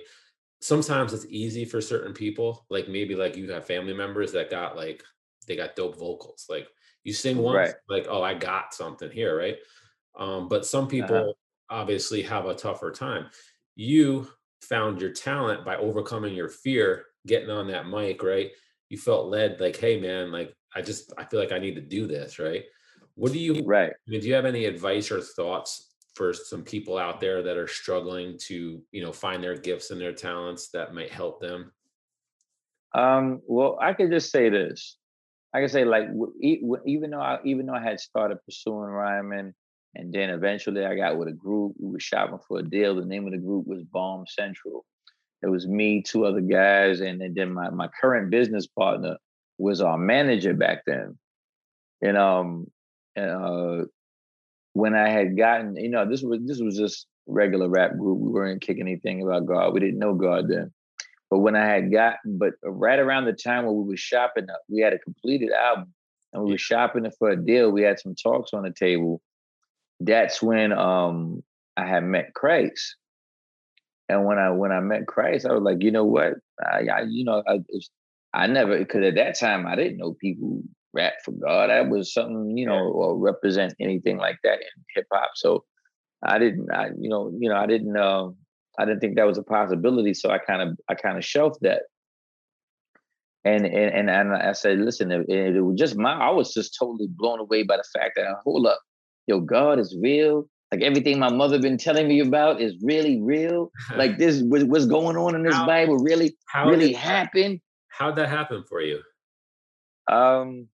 [0.61, 4.75] Sometimes it's easy for certain people, like maybe like you have family members that got
[4.75, 5.03] like
[5.47, 6.67] they got dope vocals, like
[7.03, 7.73] you sing once, right.
[7.87, 9.57] like, oh, I got something here, right?
[10.17, 10.89] Um, but some uh-huh.
[10.89, 11.33] people uh-huh.
[11.69, 13.27] obviously have a tougher time.
[13.75, 14.27] You
[14.61, 18.51] found your talent by overcoming your fear, getting on that mic, right?
[18.89, 21.81] You felt led, like, hey, man, like, I just, I feel like I need to
[21.81, 22.63] do this, right?
[23.15, 23.91] What do you, right?
[23.91, 27.57] I mean, do you have any advice or thoughts for some people out there that
[27.57, 31.71] are struggling to, you know, find their gifts and their talents that might help them?
[32.93, 34.97] Um, well, I could just say this
[35.53, 36.09] like can say, like
[36.41, 39.53] even though I even though I had started pursuing rhyming,
[39.95, 41.73] and then eventually I got with a group.
[41.79, 42.95] We were shopping for a deal.
[42.95, 44.85] The name of the group was Bomb Central.
[45.41, 49.17] It was me, two other guys, and then my my current business partner
[49.57, 51.17] was our manager back then.
[52.01, 52.67] And um,
[53.17, 53.83] uh,
[54.73, 58.19] when I had gotten, you know, this was this was just regular rap group.
[58.19, 59.73] We weren't kicking anything about God.
[59.73, 60.71] We didn't know God then.
[61.29, 64.81] But when I had gotten, but right around the time when we were shopping, we
[64.81, 65.93] had a completed album
[66.33, 67.71] and we were shopping it for a deal.
[67.71, 69.21] We had some talks on the table.
[69.99, 71.43] That's when um
[71.77, 72.95] I had met Christ.
[74.07, 76.33] And when I when I met Christ, I was like, you know what?
[76.63, 77.59] I, I you know, I,
[78.33, 80.63] I never because at that time I didn't know people
[80.93, 81.69] rap for God.
[81.69, 85.31] That was something, you know, or represent anything like that in hip hop.
[85.35, 85.63] So
[86.23, 88.29] I didn't, I, you know, you know, I didn't, uh,
[88.79, 90.13] I didn't think that was a possibility.
[90.13, 91.83] So I kind of, I kind of shelved that.
[93.43, 97.07] And, and, and, I said, listen, it, it was just my, I was just totally
[97.09, 98.79] blown away by the fact that, hold up,
[99.27, 100.49] yo, God is real.
[100.71, 103.71] Like everything my mother been telling me about is really real.
[103.95, 107.59] like this, what's going on in this how, Bible really, really happened.
[107.89, 109.01] How'd that happen for you?
[110.11, 110.67] Um,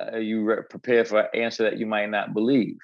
[0.00, 2.78] are you re- prepared for an answer that you might not believe?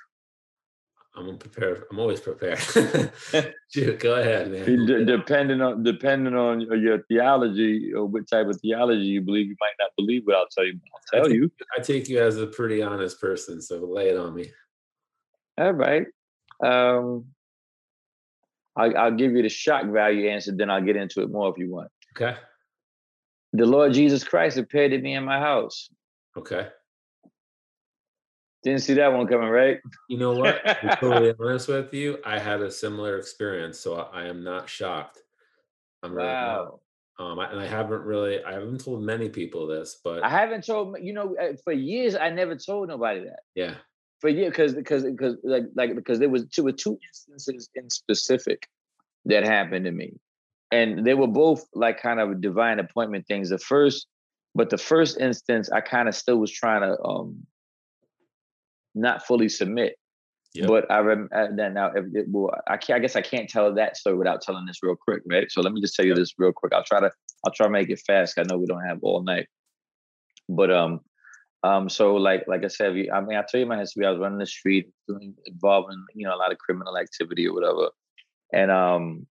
[1.17, 1.85] I'm prepared.
[1.91, 2.61] I'm always prepared.
[3.99, 4.87] go ahead, man.
[4.87, 9.57] D- depending on depending on your theology or what type of theology you believe, you
[9.61, 10.79] might not believe what I'll tell you.
[10.95, 11.53] I'll tell I take, you.
[11.77, 14.53] I take you as a pretty honest person, so lay it on me.
[15.59, 16.07] All right.
[16.63, 17.27] Um,
[18.77, 21.59] I'll, I'll give you the shock value answer, then I'll get into it more if
[21.59, 21.91] you want.
[22.17, 22.37] Okay.
[23.53, 25.91] The Lord Jesus Christ appeared to me in my house.
[26.37, 26.69] Okay.
[28.63, 29.79] Didn't see that one coming, right?
[30.09, 30.61] You know what?
[30.67, 34.69] To be totally honest with you, I had a similar experience, so I am not
[34.69, 35.19] shocked.
[36.03, 36.81] I'm really wow.
[37.19, 37.33] Not.
[37.33, 40.65] Um, I, and I haven't really, I haven't told many people this, but I haven't
[40.65, 40.97] told.
[41.01, 43.41] You know, uh, for years I never told nobody that.
[43.55, 43.75] Yeah.
[44.21, 47.89] For years, because because because like like because there was two were two instances in
[47.91, 48.69] specific
[49.27, 50.15] that happened to me,
[50.71, 53.51] and they were both like kind of divine appointment things.
[53.51, 54.07] The first,
[54.55, 57.47] but the first instance, I kind of still was trying to um
[58.95, 59.97] not fully submit.
[60.55, 60.69] Yep.
[60.69, 63.49] But I rem uh, that now if it, well, I can't, I guess I can't
[63.49, 65.51] tell that story without telling this real quick, right?
[65.51, 66.73] So let me just tell you this real quick.
[66.75, 67.11] I'll try to
[67.45, 68.39] I'll try to make it fast.
[68.39, 69.47] I know we don't have all night,
[70.49, 71.01] but um
[71.63, 74.07] um so like like I said, I mean I tell you my history.
[74.07, 77.55] I was running the street, doing involving you know a lot of criminal activity or
[77.55, 77.91] whatever,
[78.53, 79.27] and um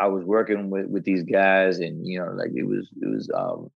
[0.00, 3.30] I was working with with these guys, and you know like it was it was
[3.36, 3.70] um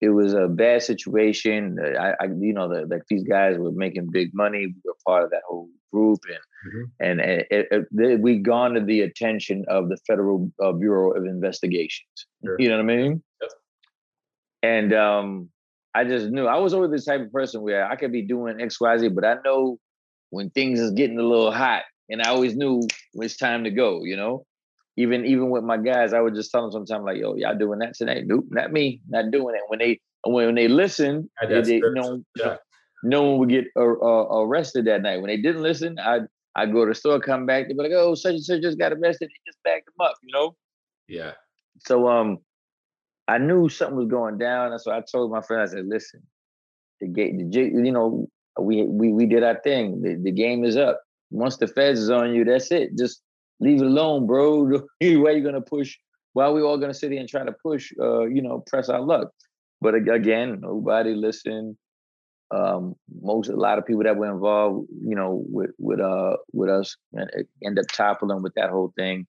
[0.00, 1.78] it was a bad situation.
[1.80, 4.66] Uh, I, I you know, the, like these guys were making big money.
[4.66, 6.84] We were part of that whole group, and mm-hmm.
[7.00, 11.24] and it, it, it, we gone to the attention of the Federal uh, Bureau of
[11.24, 12.08] Investigations.
[12.44, 12.56] Sure.
[12.58, 13.22] You know what I mean?
[13.40, 13.50] Yep.
[14.62, 15.48] And um,
[15.94, 18.60] I just knew I was always the type of person where I could be doing
[18.60, 19.78] X, Y, Z, but I know
[20.30, 24.04] when things is getting a little hot, and I always knew it's time to go.
[24.04, 24.46] You know
[24.96, 27.80] even even with my guys, I would just tell them sometimes like, "Yo, y'all doing
[27.80, 28.24] that tonight?
[28.26, 32.56] Nope, not me, not doing it." When they when they listen, they, they, no, yeah.
[33.02, 35.18] no one would get uh, uh, arrested that night.
[35.18, 36.20] When they didn't listen, I
[36.54, 38.78] I go to the store, come back, they be like, "Oh, such and such just
[38.78, 40.56] got arrested." They just backed them up, you know.
[41.08, 41.32] Yeah.
[41.86, 42.38] So um,
[43.28, 46.22] I knew something was going down, and so I told my friend, I said, "Listen,
[47.00, 48.28] the game, the you know,
[48.58, 50.00] we we we did our thing.
[50.00, 51.02] The, the game is up.
[51.30, 52.96] Once the feds is on you, that's it.
[52.96, 53.20] Just
[53.60, 54.64] leave it alone, bro.
[55.00, 55.96] Why you gonna push?
[56.32, 57.92] Why are we all gonna sit here and try to push?
[58.00, 59.28] Uh, you know, press our luck.
[59.80, 61.76] But again, nobody listened.
[62.54, 66.70] Um, most a lot of people that were involved, you know, with with uh with
[66.70, 66.96] us,
[67.64, 69.26] end up toppling with that whole thing.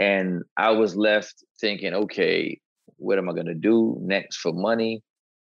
[0.00, 2.60] And I was left thinking, okay,
[2.96, 5.02] what am I gonna do next for money?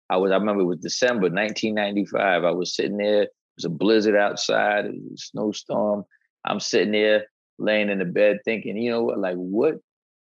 [0.09, 2.43] I was, I remember it was December 1995.
[2.43, 3.23] I was sitting there.
[3.23, 4.85] It was a blizzard outside.
[4.85, 6.03] It was a snowstorm.
[6.45, 7.25] I'm sitting there
[7.59, 9.75] laying in the bed thinking, you know what, like what,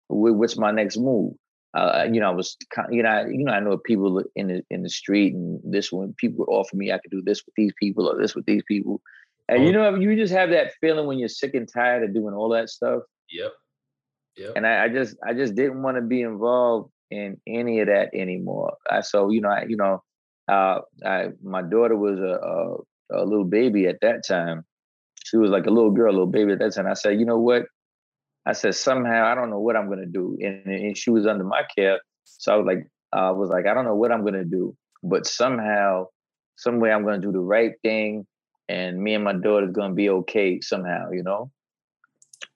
[0.09, 1.35] what's my next move?
[1.75, 2.57] Uh, you know, I was,
[2.91, 5.93] you know, I, you know, I know people in the in the street, and this
[5.93, 8.47] one people would offer me I could do this with these people or this with
[8.47, 9.03] these people,
[9.49, 9.91] and you oh.
[9.91, 12.71] know, you just have that feeling when you're sick and tired of doing all that
[12.71, 13.03] stuff.
[13.31, 13.53] Yep.
[14.37, 14.53] Yep.
[14.57, 18.11] And I, I just, I just didn't want to be involved in any of that
[18.15, 18.77] anymore.
[18.91, 20.03] I so you know, I, you know,
[20.49, 24.65] uh, I my daughter was a, a, a little baby at that time,
[25.29, 26.87] she was like a little girl, a little baby at that time.
[26.87, 27.65] I said, you know what?
[28.47, 30.39] I said, somehow I don't know what I'm gonna do.
[30.41, 32.01] And, and she was under my care.
[32.25, 35.27] So I was like, I was like, I don't know what I'm gonna do, but
[35.27, 36.07] somehow,
[36.57, 38.27] some way I'm gonna do the right thing.
[38.71, 41.51] And me and my daughter's gonna be okay somehow, you know?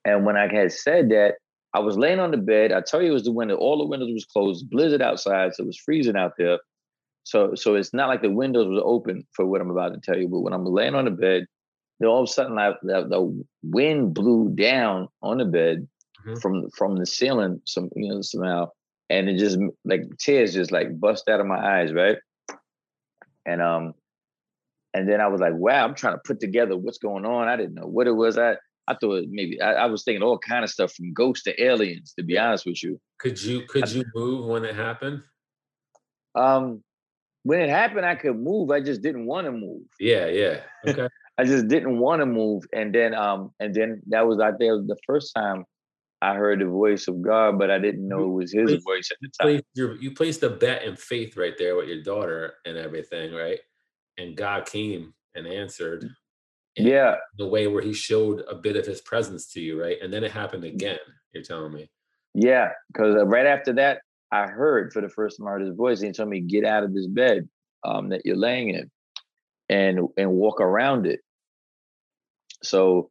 [0.05, 1.35] And when I had said that,
[1.75, 2.71] I was laying on the bed.
[2.71, 5.63] I tell you it was the window, all the windows was closed, blizzard outside, so
[5.63, 6.59] it was freezing out there.
[7.23, 10.19] So so it's not like the windows was open for what I'm about to tell
[10.19, 11.45] you, but when I'm laying on the bed,
[12.03, 15.87] then all of a sudden I, the, the wind blew down on the bed
[16.25, 16.35] mm-hmm.
[16.39, 18.69] from from the ceiling some you know somehow
[19.09, 22.17] and it just like tears just like bust out of my eyes right
[23.45, 23.93] and um
[24.93, 27.55] and then I was like wow I'm trying to put together what's going on I
[27.55, 30.63] didn't know what it was I I thought maybe I, I, was thinking all kind
[30.65, 32.13] of stuff from ghosts to aliens.
[32.17, 35.23] To be honest with you, could you could you move when it happened?
[36.35, 36.83] Um,
[37.43, 38.71] when it happened, I could move.
[38.71, 39.83] I just didn't want to move.
[40.01, 40.61] Yeah, yeah.
[40.85, 41.07] Okay.
[41.37, 44.77] I just didn't want to move, and then um, and then that was out there
[44.77, 45.65] the first time
[46.23, 49.11] I heard the voice of God, but I didn't know it was His placed, voice
[49.11, 49.61] at the time.
[49.75, 53.59] Placed you placed a bet and faith right there with your daughter and everything, right?
[54.17, 56.09] And God came and answered.
[56.77, 59.97] yeah, the way where He showed a bit of His presence to you, right?
[60.01, 60.73] And then it happened mm.
[60.73, 60.99] again.
[61.33, 61.89] You're telling me.
[62.33, 63.99] Yeah, because uh, right after that,
[64.31, 65.99] I heard for the first time I heard his voice.
[65.99, 67.49] And he told me, "Get out of this bed
[67.83, 68.89] um, that you're laying in,
[69.67, 71.19] and and walk around it."
[72.63, 73.09] So,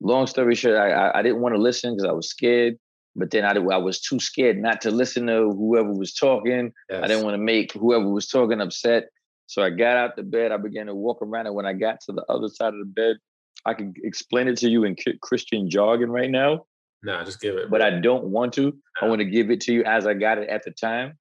[0.00, 2.76] long story short, I I, I didn't want to listen because I was scared.
[3.16, 6.72] But then I, I was too scared not to listen to whoever was talking.
[6.88, 7.02] Yes.
[7.02, 9.08] I didn't want to make whoever was talking upset.
[9.46, 10.52] So I got out the bed.
[10.52, 12.84] I began to walk around, and when I got to the other side of the
[12.84, 13.16] bed,
[13.64, 16.66] I can explain it to you in Christian jargon right now.
[17.02, 17.70] No, just give it.
[17.70, 18.76] But I don't want to.
[19.00, 21.18] I want to give it to you as I got it at the time.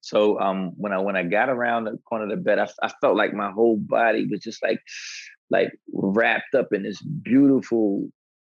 [0.00, 2.90] So um, when I when I got around the corner of the bed, I, I
[3.00, 4.80] felt like my whole body was just like
[5.50, 8.08] like wrapped up in this beautiful,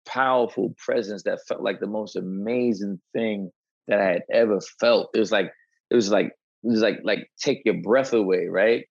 [0.07, 3.51] powerful presence that felt like the most amazing thing
[3.89, 5.11] that I had ever felt.
[5.15, 5.53] It was like
[5.91, 6.27] it was like
[6.63, 8.85] it was like like take your breath away, right?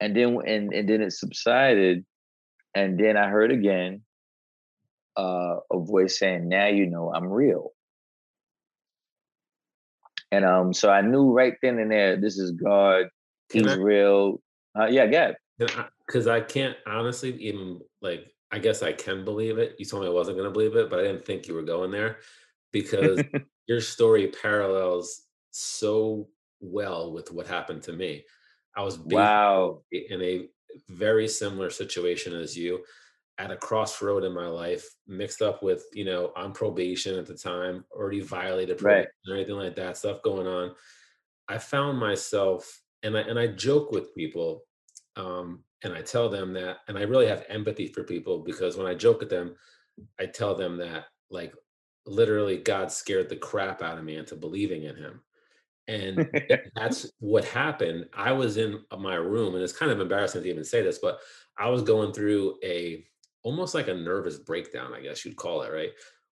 [0.00, 2.04] And then and and then it subsided,
[2.74, 4.02] and then I heard again,
[5.16, 7.72] uh, a voice saying, "Now you know I'm real."
[10.32, 13.06] And um, so I knew right then and there, this is God.
[13.52, 14.40] He's I, real.
[14.78, 15.04] Uh, yeah,
[15.60, 15.86] I,
[16.26, 18.26] I can't honestly even like.
[18.52, 19.76] I guess I can believe it.
[19.78, 21.62] You told me I wasn't going to believe it, but I didn't think you were
[21.62, 22.18] going there
[22.72, 23.20] because
[23.68, 26.28] your story parallels so
[26.60, 28.24] well with what happened to me.
[28.76, 30.48] I was wow in a
[30.88, 32.80] very similar situation as you
[33.38, 37.34] at a crossroad in my life, mixed up with, you know, on probation at the
[37.34, 39.32] time, already violated probation right.
[39.32, 40.72] or anything like that, stuff going on.
[41.48, 44.64] I found myself, and I and I joke with people,
[45.16, 48.86] um, and I tell them that, and I really have empathy for people because when
[48.86, 49.56] I joke at them,
[50.18, 51.54] I tell them that like
[52.06, 55.20] literally God scared the crap out of me into believing in him.
[55.88, 56.28] And
[56.76, 58.06] that's what happened.
[58.14, 61.20] I was in my room, and it's kind of embarrassing to even say this, but
[61.58, 63.04] I was going through a
[63.42, 65.90] almost like a nervous breakdown, I guess you'd call it, right?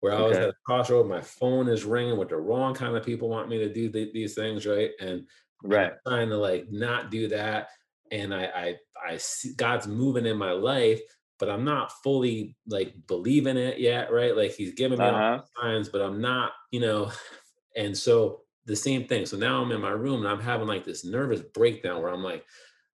[0.02, 3.04] Where I was at a crossroad, my phone is ringing with the wrong kind of
[3.04, 4.92] people want me to do these things, right?
[5.00, 5.28] And
[5.64, 7.70] right, I'm trying to like not do that,
[8.12, 8.76] and I, I,
[9.14, 11.00] I see God's moving in my life,
[11.40, 14.36] but I'm not fully like believing it yet, right?
[14.36, 15.42] Like He's giving me uh-huh.
[15.60, 17.12] signs, but I'm not, you know.
[17.74, 19.26] And so the same thing.
[19.26, 22.22] So now I'm in my room and I'm having like this nervous breakdown where I'm
[22.22, 22.44] like,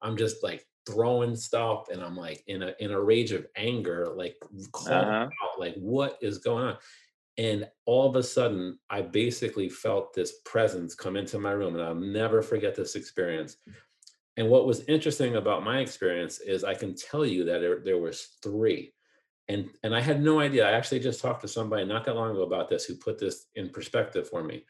[0.03, 4.13] I'm just like throwing stuff and I'm like in a in a rage of anger,
[4.15, 4.35] like
[4.71, 5.29] calling uh-huh.
[5.43, 6.77] out, like what is going on?
[7.37, 11.83] And all of a sudden, I basically felt this presence come into my room, and
[11.83, 13.57] I'll never forget this experience.
[14.37, 17.97] And what was interesting about my experience is I can tell you that there, there
[17.97, 18.93] was three.
[19.49, 20.67] And, and I had no idea.
[20.67, 23.45] I actually just talked to somebody not that long ago about this who put this
[23.55, 24.65] in perspective for me.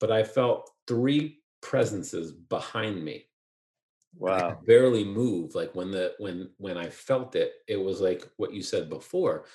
[0.00, 3.26] But I felt three presences behind me
[4.16, 4.60] Wow.
[4.66, 5.54] barely move.
[5.54, 9.46] Like when the when when I felt it, it was like what you said before.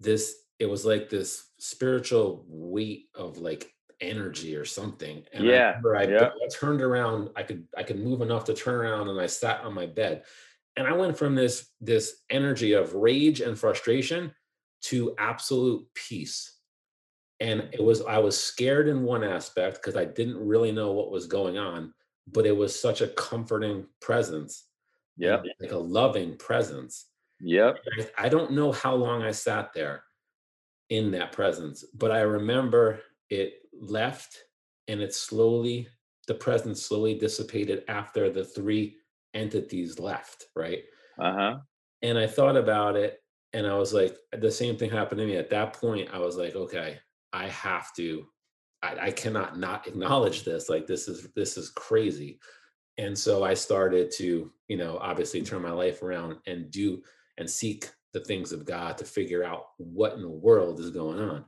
[0.00, 5.24] This it was like this spiritual weight of like energy or something.
[5.32, 5.80] And yeah.
[5.84, 6.28] I, I, yeah.
[6.28, 9.62] I turned around, I could I could move enough to turn around and I sat
[9.62, 10.24] on my bed.
[10.76, 14.32] And I went from this this energy of rage and frustration
[14.82, 16.58] to absolute peace.
[17.40, 21.10] And it was I was scared in one aspect because I didn't really know what
[21.10, 21.94] was going on
[22.30, 24.66] but it was such a comforting presence.
[25.16, 25.42] Yeah.
[25.60, 27.06] Like a loving presence.
[27.40, 27.78] Yep.
[28.16, 30.04] I don't know how long I sat there
[30.90, 34.36] in that presence, but I remember it left
[34.88, 35.88] and it slowly,
[36.28, 38.96] the presence slowly dissipated after the three
[39.34, 40.82] entities left, right?
[41.18, 41.56] Uh huh.
[42.02, 45.36] And I thought about it and I was like, the same thing happened to me.
[45.36, 46.98] At that point, I was like, okay,
[47.32, 48.26] I have to
[48.82, 50.68] I, I cannot not acknowledge this.
[50.68, 52.38] Like this is this is crazy.
[52.98, 57.02] And so I started to, you know, obviously turn my life around and do
[57.38, 61.18] and seek the things of God to figure out what in the world is going
[61.18, 61.44] on.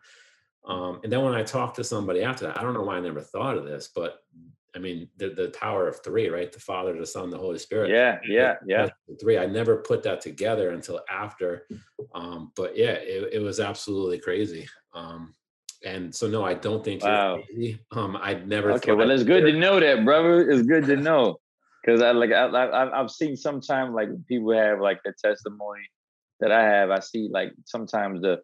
[0.66, 3.00] Um, and then when I talked to somebody after that, I don't know why I
[3.00, 4.20] never thought of this, but
[4.74, 6.50] I mean, the, the power of three, right?
[6.50, 7.90] The Father, the Son, the Holy Spirit.
[7.90, 8.88] Yeah, yeah, yeah.
[9.20, 9.38] Three.
[9.38, 11.66] I never put that together until after.
[12.14, 14.66] Um, but yeah, it, it was absolutely crazy.
[14.92, 15.34] Um,
[15.84, 17.40] and so no, I don't think wow.
[17.92, 18.72] Um, I'd never.
[18.72, 20.50] Okay, well, it's good to know that, brother.
[20.50, 21.38] It's good to know
[21.84, 25.82] because I like I, I I've seen sometimes like people have like the testimony
[26.40, 26.90] that I have.
[26.90, 28.40] I see like sometimes the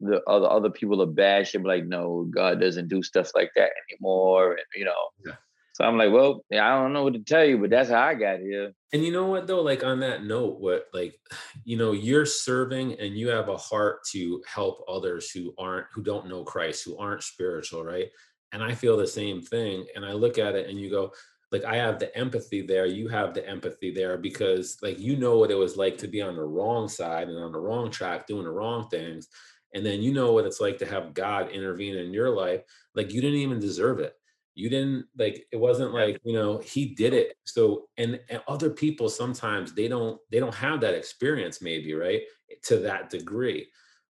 [0.00, 3.50] the other other people are bash and be like, no, God doesn't do stuff like
[3.56, 5.08] that anymore, and you know.
[5.24, 5.34] Yeah.
[5.74, 8.00] So I'm like, well, yeah, I don't know what to tell you, but that's how
[8.00, 8.72] I got here.
[8.92, 11.18] And you know what though, like on that note, what like,
[11.64, 16.02] you know, you're serving and you have a heart to help others who aren't who
[16.02, 18.06] don't know Christ, who aren't spiritual, right?
[18.52, 19.84] And I feel the same thing.
[19.96, 21.12] And I look at it and you go,
[21.50, 25.38] like I have the empathy there, you have the empathy there because like you know
[25.38, 28.28] what it was like to be on the wrong side and on the wrong track
[28.28, 29.28] doing the wrong things.
[29.74, 32.62] And then you know what it's like to have God intervene in your life.
[32.94, 34.14] Like you didn't even deserve it.
[34.54, 37.36] You didn't like it wasn't like you know he did it.
[37.44, 42.22] So and, and other people sometimes they don't they don't have that experience maybe right
[42.64, 43.68] to that degree.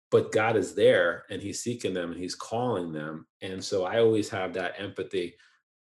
[0.09, 3.27] But god is there and he's seeking them and he's calling them.
[3.41, 5.35] And so i always have that empathy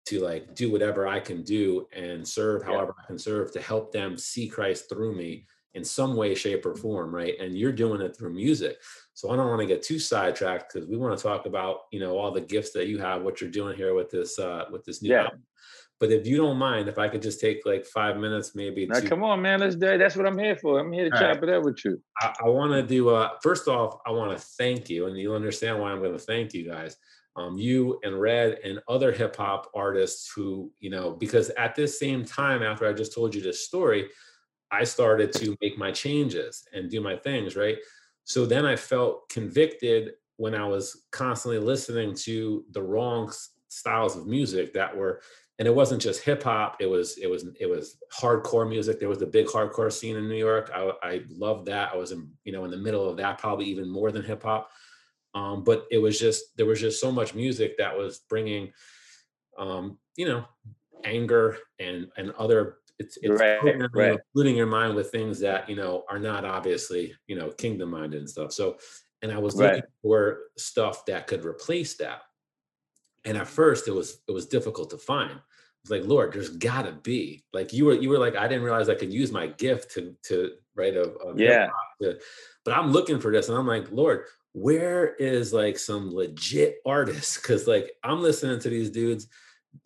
[0.05, 3.03] to like do whatever i can do and serve however yeah.
[3.03, 6.75] i can serve to help them see christ through me in some way shape or
[6.75, 8.77] form right and you're doing it through music
[9.13, 11.99] so I don't want to get too sidetracked because we want to talk about you
[11.99, 14.83] know all the gifts that you have, what you're doing here with this uh, with
[14.83, 15.23] this new yeah.
[15.23, 15.43] album.
[15.99, 18.85] But if you don't mind, if I could just take like five minutes, maybe.
[18.87, 19.59] Now, to, come on, man.
[19.59, 19.97] Let's do.
[19.97, 20.79] That's what I'm here for.
[20.79, 21.43] I'm here to chop right.
[21.43, 22.01] it up with you.
[22.19, 23.09] I, I want to do.
[23.09, 26.19] Uh, first off, I want to thank you, and you'll understand why I'm going to
[26.19, 26.97] thank you guys.
[27.35, 31.99] Um, you and Red and other hip hop artists who you know because at this
[31.99, 34.09] same time after I just told you this story,
[34.73, 37.77] I started to make my changes and do my things right.
[38.23, 43.31] So then I felt convicted when I was constantly listening to the wrong
[43.67, 45.21] styles of music that were
[45.59, 48.99] and it wasn't just hip hop it was it was it was hardcore music.
[48.99, 50.71] There was the big hardcore scene in new york.
[50.73, 51.93] I, I loved that.
[51.93, 54.41] I was in you know in the middle of that probably even more than hip
[54.41, 54.71] hop.
[55.35, 58.71] Um, but it was just there was just so much music that was bringing
[59.59, 60.45] um, you know
[61.03, 64.19] anger and and other it's, it's right, right.
[64.31, 68.19] polluting your mind with things that you know are not obviously you know kingdom minded
[68.19, 68.53] and stuff.
[68.53, 68.77] So
[69.21, 69.83] and i was looking right.
[70.01, 72.21] for stuff that could replace that.
[73.25, 75.39] And at first it was it was difficult to find.
[75.83, 78.87] It's like lord there's gotta be like you were you were like i didn't realize
[78.87, 81.67] i could use my gift to to write a, a yeah.
[82.01, 82.17] to,
[82.63, 84.23] but i'm looking for this and i'm like lord
[84.53, 87.37] where is like some legit artists?
[87.37, 89.27] Because like i'm listening to these dudes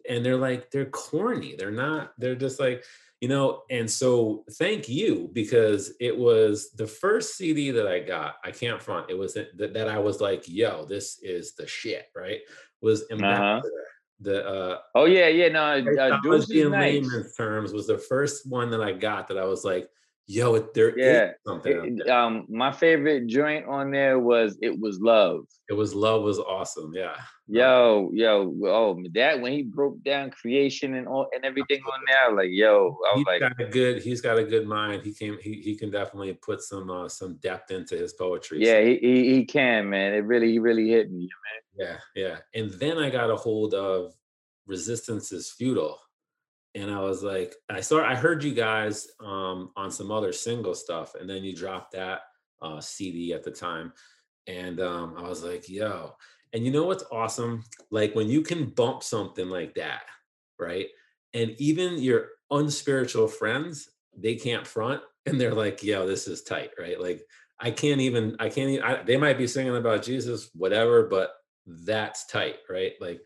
[0.07, 1.55] and they're like they're corny.
[1.57, 2.83] They're not they're just like
[3.21, 8.35] you know and so thank you because it was the first cd that i got
[8.43, 12.05] i can't front it was that, that i was like yo this is the shit
[12.15, 12.41] right
[12.81, 13.61] was uh-huh.
[14.21, 15.75] the uh oh yeah yeah no uh,
[16.51, 16.93] in nice.
[16.93, 19.89] layman's terms was the first one that i got that i was like
[20.29, 24.99] yo it, there yeah something it, um my favorite joint on there was it was
[24.99, 25.45] love.
[25.69, 27.15] It was love was awesome yeah.
[27.47, 32.35] Yo yo oh that when he broke down creation and all and everything on there
[32.35, 35.03] like yo I was he's like got a good he's got a good mind.
[35.03, 38.81] He can he, he can definitely put some uh some depth into his poetry yeah
[38.81, 38.85] so.
[38.85, 40.13] he, he, he can man.
[40.13, 41.29] It really he really hit me
[41.77, 41.87] man.
[41.87, 42.37] Yeah yeah.
[42.53, 44.13] And then i got a hold of
[44.65, 45.99] resistance is futile
[46.77, 50.75] and I was like, I saw, I heard you guys um, on some other single
[50.75, 52.21] stuff, and then you dropped that
[52.61, 53.91] uh, CD at the time,
[54.45, 56.15] and um, I was like, yo,
[56.53, 57.63] and you know what's awesome?
[57.89, 60.03] Like when you can bump something like that,
[60.59, 60.85] right?
[61.33, 66.69] And even your unspiritual friends, they can't front, and they're like, yo, this is tight,
[66.79, 67.01] right?
[67.01, 67.23] Like
[67.59, 68.83] I can't even, I can't even.
[68.83, 71.31] I, they might be singing about Jesus, whatever, but
[71.65, 72.93] that's tight, right?
[73.01, 73.19] Like,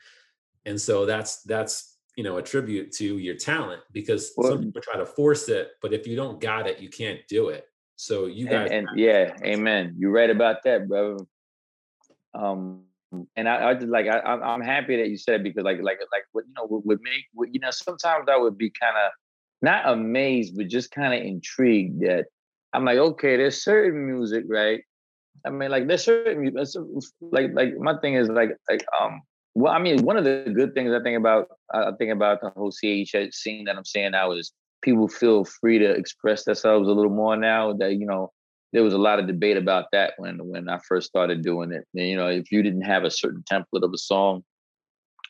[0.66, 1.91] and so that's that's
[2.22, 5.92] you know attribute to your talent because well, some people try to force it but
[5.92, 7.66] if you don't got it you can't do it.
[7.96, 9.96] So you guys and, and yeah amen.
[9.98, 11.18] You're right about that brother.
[12.36, 12.84] Um
[13.36, 15.98] and I, I just like I, I'm happy that you said it because like like
[16.12, 18.96] like what you know would, would make would, you know sometimes I would be kind
[19.04, 19.12] of
[19.64, 22.26] not amazed but just kind of intrigued that
[22.72, 24.84] I'm like okay there's certain music right?
[25.44, 26.84] I mean like there's certain music
[27.20, 29.24] like like my thing is like like um
[29.54, 32.50] well, I mean, one of the good things I think about I think about the
[32.52, 36.92] whole CH scene that I'm saying now is people feel free to express themselves a
[36.92, 37.74] little more now.
[37.74, 38.32] That you know,
[38.72, 41.86] there was a lot of debate about that when when I first started doing it.
[41.96, 44.44] And, you know, if you didn't have a certain template of a song,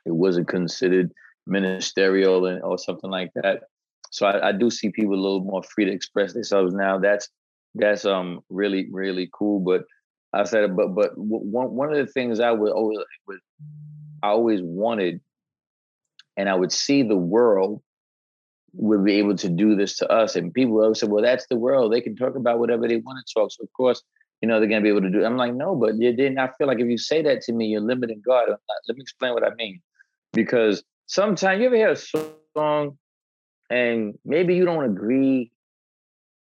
[0.06, 1.12] it wasn't considered
[1.48, 3.64] ministerial or something like that.
[4.12, 7.00] So I, I do see people a little more free to express themselves now.
[7.00, 7.28] That's
[7.74, 9.60] that's um really really cool.
[9.62, 9.86] But
[10.34, 13.40] I said, but but one one of the things I would always would
[14.24, 15.22] I always wanted,
[16.38, 17.82] and I would see the world
[18.74, 20.36] would be able to do this to us.
[20.36, 21.92] And people always say, well, that's the world.
[21.92, 23.52] They can talk about whatever they want to talk.
[23.52, 24.02] So, of course,
[24.42, 25.26] you know, they're going to be able to do it.
[25.26, 26.40] I'm like, no, but you didn't.
[26.40, 28.46] I feel like if you say that to me, you're limiting God.
[28.50, 29.82] Let me explain what I mean.
[30.34, 31.96] Because sometimes you ever hear a
[32.56, 32.98] song
[33.70, 35.52] and maybe you don't agree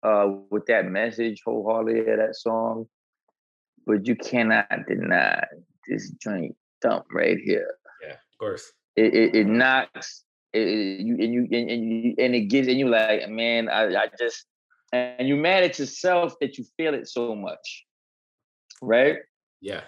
[0.03, 2.87] uh, with that message wholeheartedly of that song,
[3.87, 5.45] but you cannot deny
[5.89, 7.75] this joint thump right here.
[8.03, 8.73] Yeah, of course.
[8.97, 10.25] It it, it knocks.
[10.53, 13.69] It, it- you and you and, and you and it gives and you like man
[13.71, 14.45] I, I just
[14.93, 17.87] and you mad at yourself that you feel it so much
[18.83, 19.17] right
[19.63, 19.83] Yeah.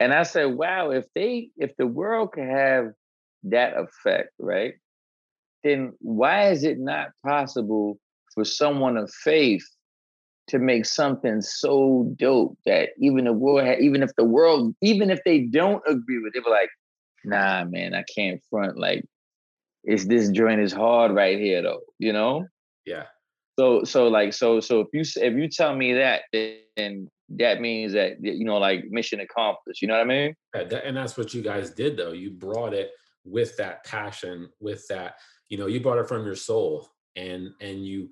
[0.00, 2.92] and I said, wow, if they if the world could have
[3.44, 4.74] that effect, right?
[5.62, 7.98] Then why is it not possible
[8.34, 9.64] for someone of faith
[10.48, 15.10] to make something so dope that even the world, ha- even if the world, even
[15.10, 16.68] if they don't agree with it, they were like,
[17.24, 18.78] nah, man, I can't front.
[18.78, 19.04] Like,
[19.84, 21.80] it's this joint is hard right here, though.
[21.98, 22.46] You know.
[22.84, 23.04] Yeah.
[23.58, 27.92] So so like so so if you if you tell me that then that means
[27.92, 29.82] that you know like mission accomplished.
[29.82, 30.34] You know what I mean?
[30.54, 32.12] Yeah, that- and that's what you guys did though.
[32.12, 32.90] You brought it
[33.24, 35.14] with that passion, with that,
[35.48, 36.88] you know, you brought it from your soul.
[37.14, 38.08] And and you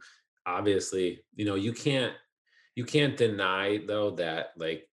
[0.47, 2.13] obviously, you know, you can't
[2.77, 4.89] you can't deny though that like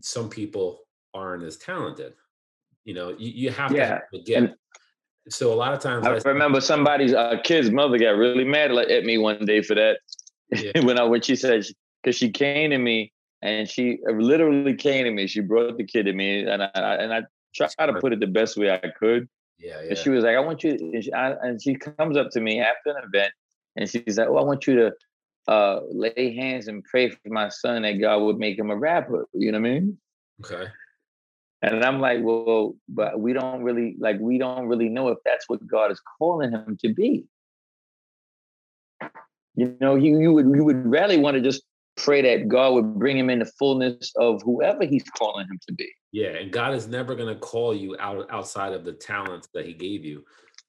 [0.00, 0.80] some people
[1.14, 2.14] aren't as talented.
[2.84, 4.30] You know, you, you have to Yeah, have gift.
[4.30, 4.54] and-
[5.30, 8.70] so a lot of times I I, remember somebody's uh, kid's mother got really mad
[8.72, 9.98] at me one day for that
[10.50, 10.72] Yeah.
[10.82, 11.66] when I when she said
[12.02, 15.26] because she came to me and she uh, literally came to me.
[15.26, 17.22] She brought the kid to me and I I- and I
[17.54, 19.28] tried to put it the best way I could.
[19.58, 19.88] yeah, yeah.
[19.90, 22.40] And she was like, I want you, and she, I, and she comes up to
[22.40, 23.32] me after an event
[23.76, 24.92] and she's like, Oh, I want you to
[25.52, 29.26] uh, lay hands and pray for my son that God would make him a rapper.
[29.32, 29.98] You know what I mean?
[30.44, 30.66] okay.
[31.62, 35.48] And I'm like, Well, but we don't really, like, we don't really know if that's
[35.48, 37.24] what God is calling him to be.
[39.56, 41.62] You know, you, you would you would rarely want to just
[41.96, 45.74] pray that God would bring him in the fullness of whoever he's calling him to
[45.74, 45.90] be.
[46.12, 49.66] Yeah, and God is never going to call you out outside of the talents that
[49.66, 50.24] He gave you.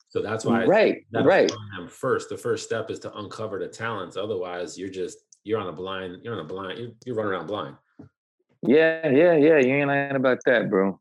[0.10, 1.52] So that's why Right, right.
[1.90, 2.30] first.
[2.30, 4.18] The first step is to uncover the talents.
[4.18, 6.18] Otherwise, you're just you're on a blind.
[6.24, 6.80] You're on a blind.
[6.80, 7.76] You're, you're running around blind.
[8.62, 9.60] Yeah, yeah, yeah.
[9.60, 11.00] You ain't lying about that, bro.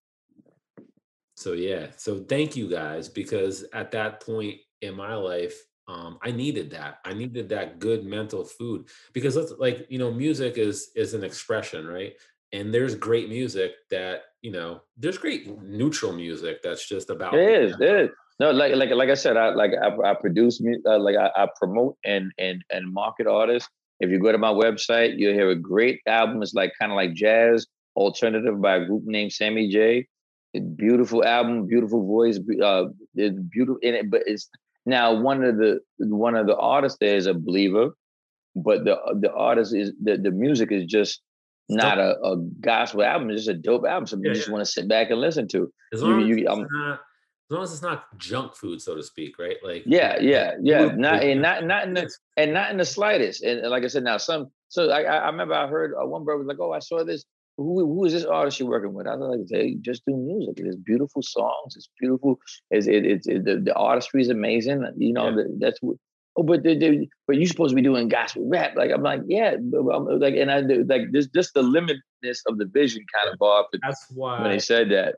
[1.36, 1.86] So yeah.
[1.96, 5.54] So thank you guys because at that point in my life,
[5.88, 6.98] um, I needed that.
[7.04, 11.24] I needed that good mental food because let's like you know, music is is an
[11.24, 12.12] expression, right?
[12.52, 14.82] And there's great music that you know.
[14.98, 17.76] There's great neutral music that's just about It is.
[17.80, 18.11] It is.
[18.41, 21.49] No, like like like I said, I like I, I produce uh, like I, I
[21.61, 23.68] promote and and and market artists.
[24.01, 26.41] If you go to my website, you'll hear a great album.
[26.43, 27.66] It's like kind of like jazz
[27.97, 30.07] alternative by a group named Sammy J.
[30.76, 32.84] Beautiful album, beautiful voice, uh,
[33.14, 34.11] it's beautiful in it.
[34.11, 34.49] But it's
[34.86, 37.91] now one of the one of the artists there is a believer,
[38.57, 41.20] but the the artist is the the music is just
[41.68, 43.30] not a, a gospel album.
[43.30, 44.07] It's just a dope album.
[44.07, 44.53] So Yeah, you just yeah.
[44.55, 45.70] want to sit back and listen to.
[45.93, 47.01] As You- long, you- as, it's um, not,
[47.51, 49.57] as long as it's not junk food, so to speak, right?
[49.62, 50.92] Like Yeah, yeah, yeah.
[50.94, 53.42] Not and not not in the and not in the slightest.
[53.42, 54.49] And like I said, now some.
[54.68, 57.24] So I I remember I heard uh, one brother was like, "Oh, I saw this.
[57.57, 60.59] Who who is this artist you're working with?" I was like, "They just do music.
[60.59, 61.74] It's beautiful songs.
[61.74, 62.38] It's beautiful.
[62.70, 64.84] It's it, it, it the, the artistry is amazing.
[64.99, 65.36] You know, Yeah.
[65.36, 65.96] the, that's what."
[66.36, 68.76] Oh, but they, they, but you're supposed to be doing gospel rap.
[68.76, 72.59] Like I'm like, yeah, but I'm like, and I like this, just the limitness of
[72.59, 75.16] the vision kind of bothered that's why when they said that.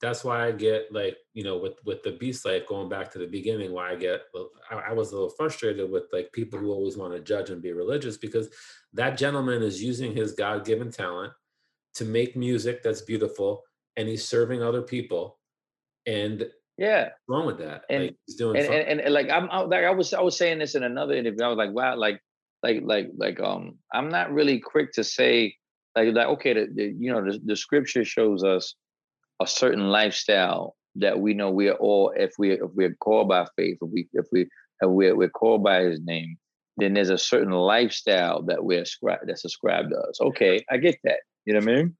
[0.00, 3.18] That's why I get like you know with with the beast life going back to
[3.18, 4.22] the beginning why I get
[4.70, 7.62] I, I was a little frustrated with like people who always want to judge and
[7.62, 8.48] be religious because
[8.92, 11.32] that gentleman is using his God given talent
[11.94, 13.62] to make music that's beautiful
[13.96, 15.38] and he's serving other people
[16.06, 17.82] and Yeah, wrong with that?
[17.90, 20.20] And- like he's doing and, and, and, and, like I'm I, like I was I
[20.20, 21.44] was saying this in another interview.
[21.44, 22.20] I was like, wow, like
[22.62, 25.56] like like like um I'm not really quick to say
[25.96, 28.74] like like okay, the, the you know the, the scripture shows us
[29.40, 33.46] a certain lifestyle that we know we are all if we if we're called by
[33.56, 34.48] faith, if we if we if
[34.90, 36.36] we're we're called by his name,
[36.76, 40.20] then there's a certain lifestyle that we're ascribed that's ascribed to us.
[40.20, 41.20] Okay, I get that.
[41.44, 41.96] You know what I mean?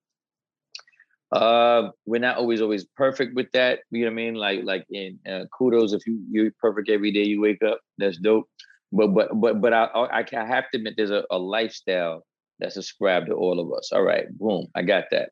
[1.31, 3.81] Uh, we're not always always perfect with that.
[3.91, 4.35] You know what I mean?
[4.35, 7.81] Like like in uh, kudos if you you're perfect every day you wake up.
[7.99, 8.49] That's dope.
[8.93, 12.25] But but but but I I, I have to admit there's a, a lifestyle
[12.59, 13.91] that's ascribed to all of us.
[13.93, 15.31] All right, boom, I got that.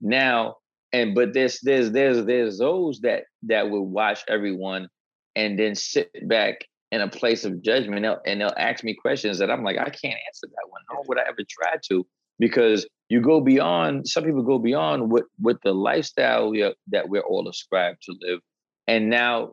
[0.00, 0.56] Now
[0.92, 4.88] and but there's there's there's there's those that that will watch everyone
[5.36, 8.94] and then sit back in a place of judgment and they'll, and they'll ask me
[8.94, 10.82] questions that I'm like I can't answer that one.
[10.90, 12.06] Nor would I ever try to
[12.38, 17.08] because you go beyond some people go beyond what what the lifestyle we are, that
[17.08, 18.40] we're all ascribed to live
[18.88, 19.52] and now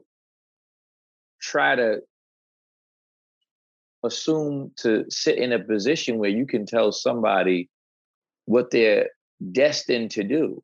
[1.42, 2.00] try to
[4.04, 7.70] assume to sit in a position where you can tell somebody
[8.46, 9.10] what they're
[9.52, 10.64] destined to do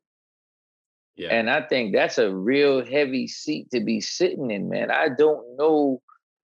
[1.16, 5.08] yeah and i think that's a real heavy seat to be sitting in man i
[5.08, 6.00] don't know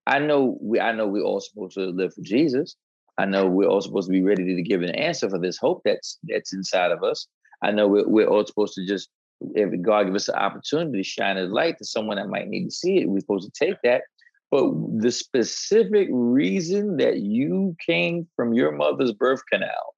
[0.07, 2.75] i know we i know we're all supposed to live for jesus
[3.17, 5.81] I know we're all supposed to be ready to give an answer for this hope
[5.85, 7.27] that's that's inside of us.
[7.61, 9.09] I know we're, we're all supposed to just,
[9.53, 12.65] if God give us an opportunity to shine His light to someone that might need
[12.65, 14.03] to see it, we're supposed to take that.
[14.49, 19.95] But the specific reason that you came from your mother's birth canal,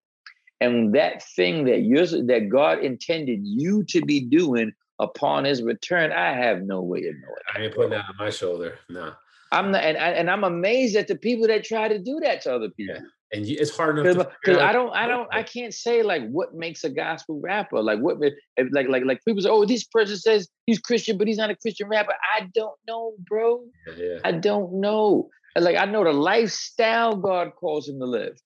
[0.61, 6.11] and that thing that you that God intended you to be doing upon His return,
[6.11, 7.35] I have no way of knowing.
[7.55, 8.79] I ain't putting that on my shoulder.
[8.89, 9.13] No.
[9.51, 12.55] I'm not, and, and I'm amazed at the people that try to do that to
[12.55, 12.95] other people.
[12.95, 13.01] Yeah.
[13.33, 16.27] And you, it's hard enough because uh, I don't, I don't, I can't say like
[16.29, 17.81] what makes a gospel rapper.
[17.81, 21.37] Like what, like, like, like people say, oh, this person says he's Christian, but he's
[21.37, 22.13] not a Christian rapper.
[22.35, 23.63] I don't know, bro.
[23.97, 24.19] Yeah.
[24.23, 25.29] I don't know.
[25.55, 28.39] Like I know the lifestyle God calls him to live.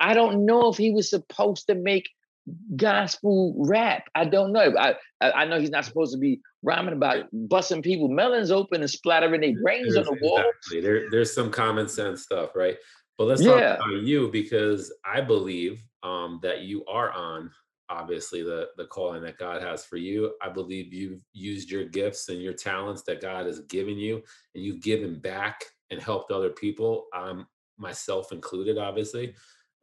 [0.00, 2.08] I don't know if he was supposed to make
[2.76, 4.04] gospel rap.
[4.14, 4.72] I don't know.
[4.78, 8.90] I I know he's not supposed to be rhyming about busting people melons open and
[8.90, 10.38] splattering their brains there's, on the wall.
[10.38, 10.80] Exactly.
[10.80, 12.76] There, there's some common sense stuff, right?
[13.16, 13.76] But let's yeah.
[13.76, 17.50] talk about you because I believe um, that you are on
[17.90, 20.34] obviously the the calling that God has for you.
[20.42, 24.22] I believe you've used your gifts and your talents that God has given you,
[24.54, 27.46] and you've given back and helped other people, um,
[27.78, 29.34] myself included, obviously.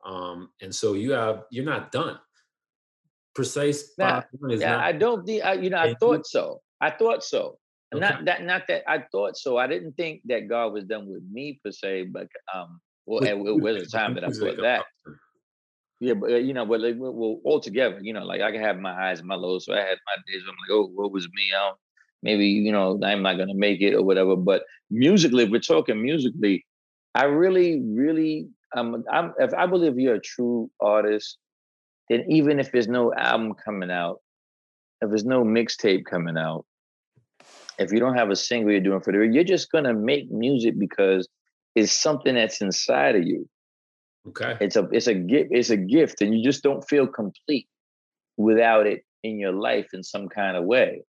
[0.06, 2.20] Um, and so you have you're not done
[3.36, 4.24] precise yeah,
[4.72, 6.62] not, I don't think I, you know I thought so.
[6.82, 7.60] I thought so.
[7.93, 7.99] Okay.
[7.99, 9.58] Not that not that I thought so.
[9.58, 13.36] I didn't think that God was done with me per se, but um well it,
[13.36, 14.86] it was a time that I thought that.
[15.99, 18.78] Yeah, but you know, but like well, all together, you know, like I can have
[18.78, 19.66] my highs and my lows.
[19.66, 20.43] So I had my days.
[20.47, 21.51] I'm like, oh, what was me?
[21.56, 21.78] I don't,
[22.26, 24.36] maybe you know, I'm not gonna make it or whatever.
[24.36, 26.65] But musically, if we're talking musically,
[27.13, 31.38] I really, really, um, I'm if I believe you're a true artist,
[32.09, 34.21] then even if there's no album coming out,
[35.01, 36.65] if there's no mixtape coming out,
[37.78, 40.78] if you don't have a single you're doing for the you're just gonna make music
[40.80, 41.30] because
[41.76, 43.47] it's something that's inside of you.
[44.30, 44.57] Okay.
[44.59, 47.67] It's a it's a gift, it's a gift, and you just don't feel complete
[48.38, 51.03] without it in your life in some kind of way.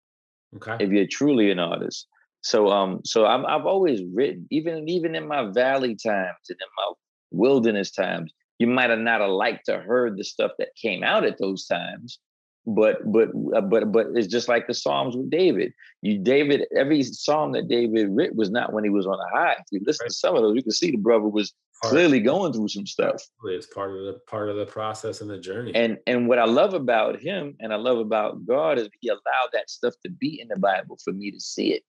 [0.58, 0.78] Okay.
[0.80, 2.08] If you're truly an artist.
[2.42, 6.68] So um, so I'm, I've always written, even even in my valley times and in
[6.78, 6.94] my
[7.32, 11.26] wilderness times, you might have not have liked to heard the stuff that came out
[11.26, 12.20] at those times
[12.66, 15.74] but but uh, but but it's just like the psalms with david.
[16.02, 19.54] You david every psalm that david writ was not when he was on a high.
[19.54, 20.10] If you listen right.
[20.10, 22.88] to some of those you can see the brother was part clearly going through some
[22.88, 23.22] stuff.
[23.46, 25.74] It's part of the part of the process and the journey.
[25.76, 29.50] And and what i love about him and i love about god is he allowed
[29.54, 31.84] that stuff to be in the bible for me to see it.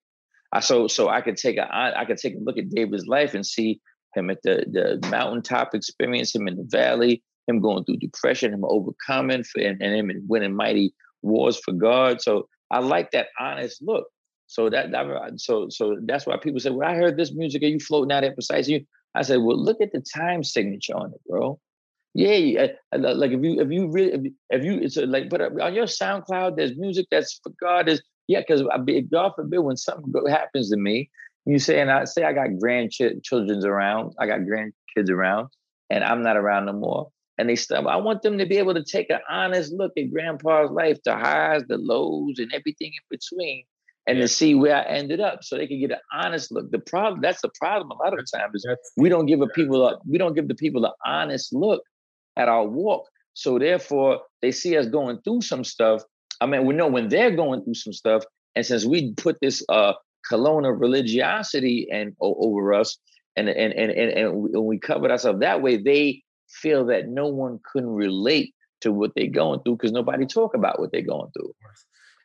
[0.52, 3.34] I so so i could take a i could take a look at david's life
[3.34, 3.80] and see
[4.16, 4.64] him at the,
[5.00, 9.80] the mountaintop experience, him in the valley, him going through depression, him overcoming, for, and,
[9.80, 12.20] and him winning mighty wars for God.
[12.20, 14.06] So I like that honest look.
[14.48, 17.66] So that, that so so that's why people say, "Well, I heard this music, are
[17.66, 18.84] you floating out at precise?" You,
[19.14, 21.58] I said, "Well, look at the time signature on it, bro.
[22.14, 25.74] Yeah, uh, like if you if you really if you, it's like but uh, on
[25.74, 27.88] your SoundCloud, there's music that's for God.
[27.88, 28.62] Is yeah, because
[29.10, 31.10] God forbid when something happens to me,
[31.44, 35.48] you say, and I say I got grandchildren's around, I got grandkids around,
[35.90, 37.10] and I'm not around no more.
[37.38, 40.10] And they still, I want them to be able to take an honest look at
[40.10, 43.64] grandpa's life, the highs, the lows, and everything in between,
[44.06, 44.24] and yeah.
[44.24, 46.70] to see where I ended up, so they can get an honest look.
[46.70, 47.90] The problem, that's the problem.
[47.90, 48.66] A lot of the time is
[48.96, 51.82] we don't give a people a, we don't give the people an honest look
[52.36, 53.06] at our walk.
[53.34, 56.02] So therefore, they see us going through some stuff.
[56.40, 58.24] I mean, we know when they're going through some stuff,
[58.54, 59.92] and since we put this uh
[60.26, 62.96] cologne of religiosity and over us,
[63.36, 66.22] and and and and, and we covered ourselves that way, they
[66.60, 70.78] feel that no one couldn't relate to what they're going through because nobody talk about
[70.78, 71.52] what they're going through.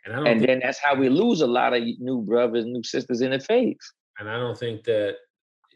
[0.05, 3.31] And, and then that's how we lose a lot of new brothers, new sisters in
[3.31, 3.77] the faith.
[4.19, 5.15] And I don't think that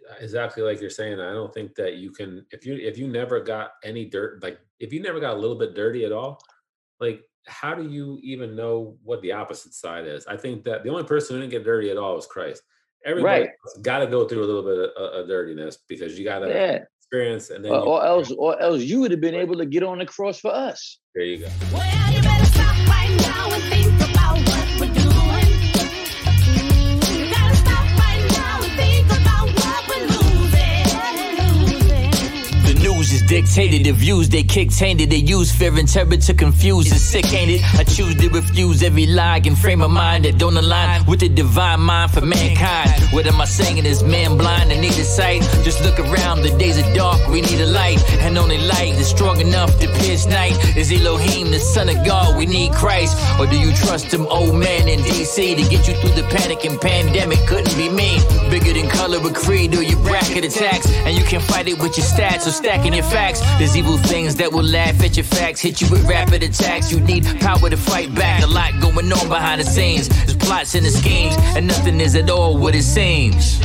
[0.09, 1.19] uh, exactly like you're saying.
[1.19, 4.59] I don't think that you can if you if you never got any dirt, like
[4.79, 6.41] if you never got a little bit dirty at all,
[6.99, 10.25] like how do you even know what the opposite side is?
[10.25, 12.63] I think that the only person who didn't get dirty at all was Christ.
[13.05, 13.83] Everybody right.
[13.83, 16.49] got to go through a little bit of, uh, of dirtiness because you got to
[16.49, 16.79] yeah.
[17.05, 19.83] Experience, and then or, or else, or else you would have been able to get
[19.83, 20.99] on the cross for us.
[21.13, 21.49] There you go.
[21.71, 22.21] Well, you
[33.35, 35.09] dictated the views they kicked tainted.
[35.09, 36.89] They use fear and terror to confuse.
[36.89, 37.61] It's sick, ain't it?
[37.77, 41.27] I choose to refuse every lie and frame of mind that don't align with the
[41.27, 42.91] divine mind for mankind.
[43.11, 43.85] What am I saying?
[43.85, 45.41] Is man blind and need a sight?
[45.67, 47.99] Just look around, the days are dark, we need a light.
[48.23, 50.55] And only light is strong enough to pierce night.
[50.77, 52.37] Is Elohim the son of God?
[52.37, 53.17] We need Christ.
[53.37, 56.63] Or do you trust him, old man in DC, to get you through the panic
[56.63, 57.39] and pandemic?
[57.47, 58.17] Couldn't be me.
[58.49, 60.89] Bigger than color or creed or your bracket attacks.
[61.03, 63.24] And you can fight it with your stats or stacking your facts.
[63.33, 66.91] There's evil things that will laugh at your facts, hit you with rapid attacks.
[66.91, 68.43] You need power to fight back.
[68.43, 70.09] A lot going on behind the scenes.
[70.09, 73.59] There's plots and the schemes, and nothing is at all what it seems.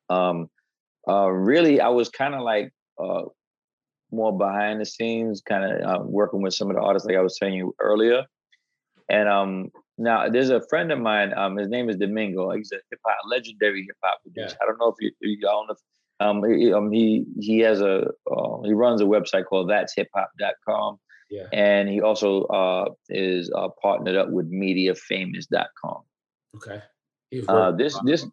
[0.07, 0.47] Um,
[1.07, 3.23] uh, really, I was kind of like uh,
[4.11, 7.21] more behind the scenes, kind of uh, working with some of the artists, like I
[7.21, 8.25] was telling you earlier.
[9.09, 11.33] And um, now there's a friend of mine.
[11.35, 12.51] Um, his name is Domingo.
[12.51, 14.57] He's a hip hop legendary hip hop producer.
[14.61, 15.79] I don't know if you, you I don't know if
[16.19, 20.09] um, he, um, he he has a uh, he runs a website called that's hip
[20.13, 20.99] hop.com.
[21.29, 21.47] Yeah.
[21.51, 26.01] And he also uh, is uh, partnered up with MediaFamous.com.
[26.55, 26.81] Okay.
[27.31, 28.25] He's Uh, this this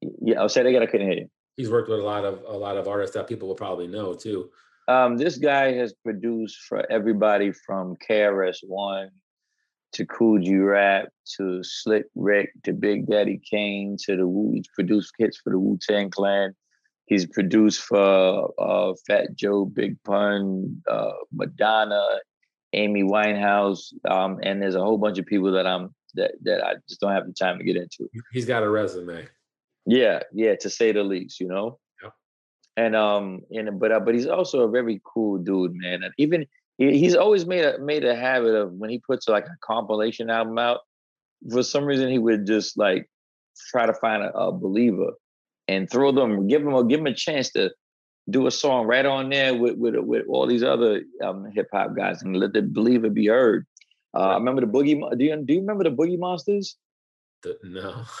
[0.00, 0.82] yeah, I'll say that again.
[0.82, 1.28] I couldn't hear you.
[1.56, 4.14] he's worked with a lot of a lot of artists that people will probably know
[4.14, 4.50] too.
[4.88, 9.10] Um, this guy has produced for everybody from KRS One
[9.96, 14.52] to Kool G Rap to Slick Rick to Big Daddy Kane to the Wu.
[14.52, 16.54] He's produced hits for the Wu Tang Clan.
[17.06, 22.04] He's produced for uh, Fat Joe, Big Pun, uh, Madonna,
[22.72, 26.74] Amy Winehouse, um, and there's a whole bunch of people that I'm that that I
[26.88, 28.08] just don't have the time to get into.
[28.32, 29.26] He's got a resume.
[29.86, 31.78] Yeah, yeah, to say the least, you know.
[32.02, 32.12] Yep.
[32.76, 36.02] And um, and but uh, but he's also a very cool dude, man.
[36.02, 36.44] And even
[36.78, 40.30] he, he's always made a made a habit of when he puts like a compilation
[40.30, 40.80] album out.
[41.50, 43.08] For some reason, he would just like
[43.70, 45.12] try to find a, a believer
[45.68, 47.70] and throw them, give them a give them a chance to
[48.28, 51.96] do a song right on there with with with all these other um, hip hop
[51.96, 53.66] guys and let the believer be heard.
[54.14, 55.18] Uh, I remember the Boogie.
[55.18, 56.76] Do you do you remember the Boogie Monsters?
[57.42, 58.02] The- no.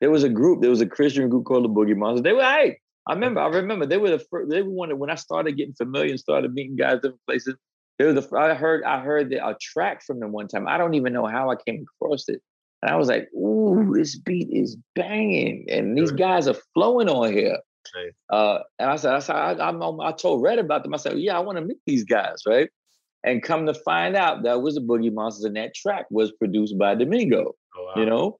[0.00, 0.60] There was a group.
[0.60, 2.22] There was a Christian group called the Boogie Monsters.
[2.22, 2.78] They were hey,
[3.08, 3.40] I remember.
[3.40, 4.48] I remember they were the first.
[4.48, 7.56] They were one of- when I started getting familiar and started meeting guys different places.
[7.98, 8.36] They were the.
[8.36, 8.84] I heard.
[8.84, 10.68] I heard the, a track from them one time.
[10.68, 12.40] I don't even know how I came across it.
[12.82, 17.32] And I was like, "Ooh, this beat is banging, and these guys are flowing on
[17.32, 17.58] here."
[18.30, 20.94] Uh, and I said, I said, I, I'm, I told Red about them.
[20.94, 22.68] I said, "Yeah, I want to meet these guys, right?"
[23.24, 26.78] And come to find out, that was the Boogie Monsters, and that track was produced
[26.78, 27.92] by Domingo Oh, wow.
[27.96, 28.38] you know.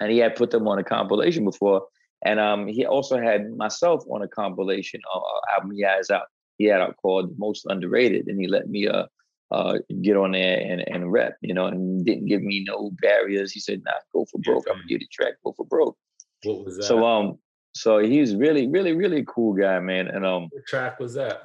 [0.00, 1.86] And he had put them on a compilation before,
[2.24, 6.26] and um, he also had myself on a compilation uh, uh, album he has out.
[6.62, 9.06] He had out called "The Most Underrated," and he let me uh,
[9.50, 13.50] uh, get on there and and rep, you know, and didn't give me no barriers.
[13.52, 14.66] He said, "Nah, go for broke.
[14.68, 15.34] I'm gonna give you the track.
[15.44, 15.96] Go for broke."
[16.44, 16.84] What was that?
[16.84, 17.38] So um,
[17.74, 20.06] so he's really, really, really cool guy, man.
[20.06, 21.42] And um, what track was that?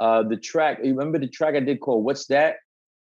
[0.00, 0.80] uh, the track.
[0.82, 2.56] You remember the track I did called "What's That"?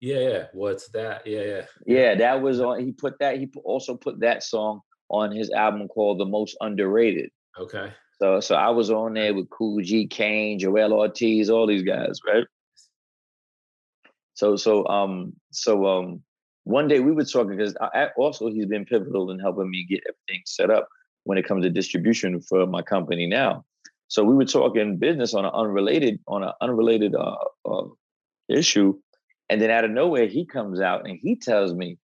[0.01, 0.45] Yeah, yeah.
[0.53, 1.27] What's that?
[1.27, 1.63] Yeah, yeah.
[1.87, 2.85] Yeah, that was on.
[2.85, 3.39] He put that.
[3.39, 7.91] He also put that song on his album called "The Most Underrated." Okay.
[8.21, 12.21] So, so I was on there with Kool G, Kane, Joel Ortiz, all these guys,
[12.27, 12.45] right?
[14.35, 16.23] So, so, um, so, um,
[16.65, 17.75] one day we were talking because
[18.17, 20.89] also he's been pivotal in helping me get everything set up
[21.25, 23.65] when it comes to distribution for my company now.
[24.09, 27.37] So we were talking business on an unrelated on an unrelated uh,
[27.69, 27.85] uh,
[28.49, 28.95] issue,
[29.49, 31.99] and then out of nowhere he comes out and he tells me,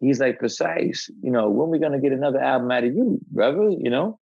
[0.00, 3.70] he's like, "Precise, you know, when we gonna get another album out of you, brother?
[3.70, 4.18] You know?"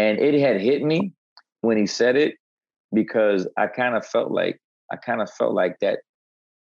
[0.00, 1.12] And it had hit me
[1.60, 2.36] when he said it
[2.90, 4.58] because I kind of felt like
[4.90, 5.98] I kind of felt like that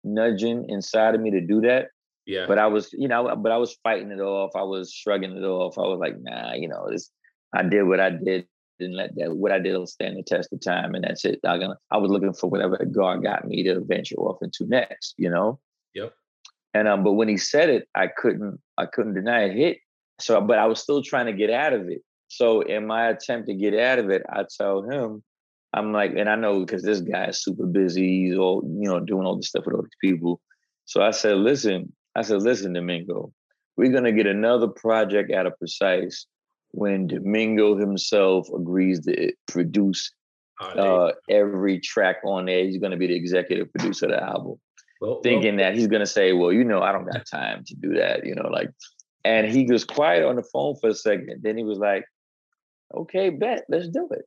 [0.04, 1.88] nudging inside of me to do that.
[2.26, 2.46] Yeah.
[2.48, 4.52] But I was, you know, but I was fighting it off.
[4.56, 5.78] I was shrugging it off.
[5.78, 7.10] I was like, nah, you know, this
[7.54, 8.46] I did what I did.
[8.78, 11.40] Didn't let that what I did will stand the test of time, and that's it.
[11.46, 15.16] I'm gonna, I was looking for whatever God got me to venture off into next,
[15.18, 15.60] you know.
[15.96, 16.14] Yep.
[16.74, 19.78] And um, but when he said it, I couldn't, I couldn't deny it hit.
[20.20, 22.02] So, but I was still trying to get out of it.
[22.30, 25.24] So, in my attempt to get out of it, I tell him,
[25.74, 28.28] I'm like, and I know because this guy is super busy.
[28.28, 30.40] He's all, you know, doing all this stuff with all these people.
[30.86, 33.34] So I said, listen, I said, listen, Domingo,
[33.78, 36.28] we're gonna get another project out of Precise
[36.72, 40.12] when Domingo himself agrees to produce
[40.62, 42.64] oh, uh, every track on there.
[42.64, 44.56] He's gonna be the executive producer of the album.
[45.02, 47.76] Well, thinking well, that he's gonna say, "Well, you know, I don't got time to
[47.76, 48.70] do that," you know, like.
[49.26, 51.42] And he was quiet on the phone for a second.
[51.44, 52.06] Then he was like,
[52.96, 54.26] "Okay, bet, let's do it."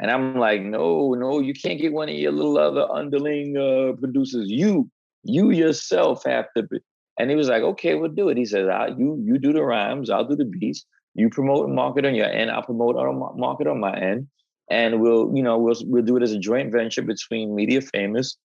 [0.00, 3.92] And I'm like, "No, no, you can't get one of your little other underling uh,
[3.98, 4.48] producers.
[4.48, 4.90] You,
[5.22, 6.78] you yourself have to." Be.
[7.18, 9.62] And he was like, "Okay, we'll do it." He says, I, "You, you do the
[9.62, 10.84] rhymes, I'll do the beats.
[11.14, 14.28] You promote and market on your end, I'll promote on market on my end."
[14.70, 18.38] and we'll you know we'll we'll do it as a joint venture between Media Famous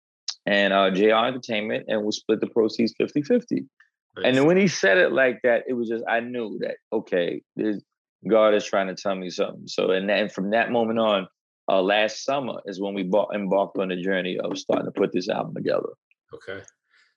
[0.47, 3.55] and uh, JR Entertainment, and we'll split the proceeds 50 50.
[3.55, 4.25] Nice.
[4.25, 7.41] And then when he said it like that, it was just, I knew that, okay,
[7.55, 7.81] this,
[8.27, 9.67] God is trying to tell me something.
[9.67, 11.27] So, and, then from that moment on,
[11.69, 15.11] uh, last summer is when we bought, embarked on the journey of starting to put
[15.11, 15.89] this album together.
[16.33, 16.61] Okay.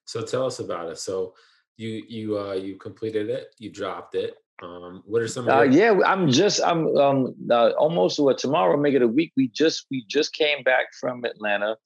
[0.04, 0.98] So tell us about it.
[0.98, 1.34] So
[1.76, 4.36] you, you, uh, you completed it, you dropped it.
[4.62, 5.48] Um, what are some?
[5.48, 9.32] Uh, yeah, I'm just I'm um uh, almost what tomorrow make it a week.
[9.34, 11.76] We just we just came back from Atlanta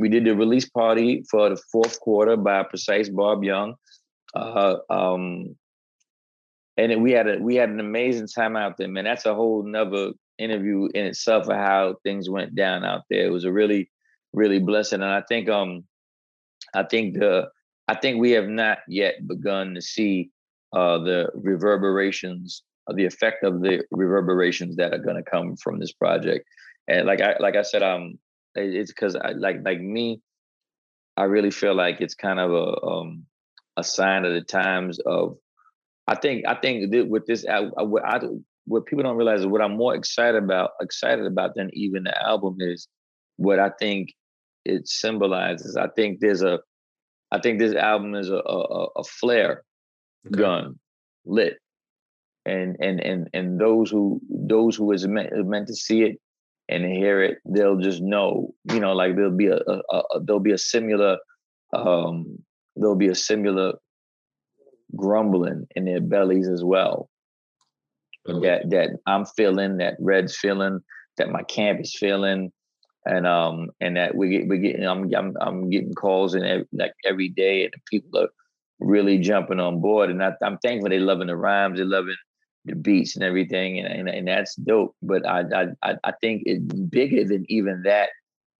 [0.00, 3.74] we did the release party for the fourth quarter by Precise Bob Young.
[4.34, 5.56] Uh, um,
[6.80, 9.04] and we had a we had an amazing time out there, man.
[9.04, 13.26] That's a whole nother interview in itself of how things went down out there.
[13.26, 13.90] It was a really,
[14.32, 15.02] really blessing.
[15.02, 15.84] And I think um
[16.74, 17.48] I think the
[17.86, 20.30] I think we have not yet begun to see
[20.74, 25.92] uh the reverberations of the effect of the reverberations that are gonna come from this
[25.92, 26.46] project.
[26.88, 28.18] And like I like I said, um
[28.54, 30.22] it's because I like like me,
[31.18, 33.26] I really feel like it's kind of a um,
[33.76, 35.36] a sign of the times of.
[36.10, 38.18] I think I think that with this, I, I, what, I,
[38.64, 42.26] what people don't realize is what I'm more excited about excited about than even the
[42.26, 42.88] album is
[43.36, 44.12] what I think
[44.64, 45.76] it symbolizes.
[45.76, 46.58] I think there's a,
[47.30, 49.62] I think this album is a a, a flare
[50.26, 50.40] okay.
[50.40, 50.80] gun
[51.24, 51.58] lit,
[52.44, 56.16] and and and and those who those who is meant meant to see it
[56.68, 60.40] and hear it, they'll just know, you know, like there'll be a, a, a there'll
[60.40, 61.18] be a similar
[61.72, 62.36] um
[62.74, 63.74] there'll be a similar
[64.96, 67.08] grumbling in their bellies as well.
[68.26, 70.80] That that I'm feeling, that Red's feeling,
[71.16, 72.52] that my camp is feeling,
[73.06, 76.66] and um and that we get we getting I'm I'm I'm getting calls and every,
[76.72, 78.28] like every day, and people are
[78.78, 82.16] really jumping on board, and I, I'm thankful they're loving the rhymes, they're loving
[82.66, 84.94] the beats and everything, and, and, and that's dope.
[85.02, 85.44] But I,
[85.82, 88.10] I I think it bigger than even that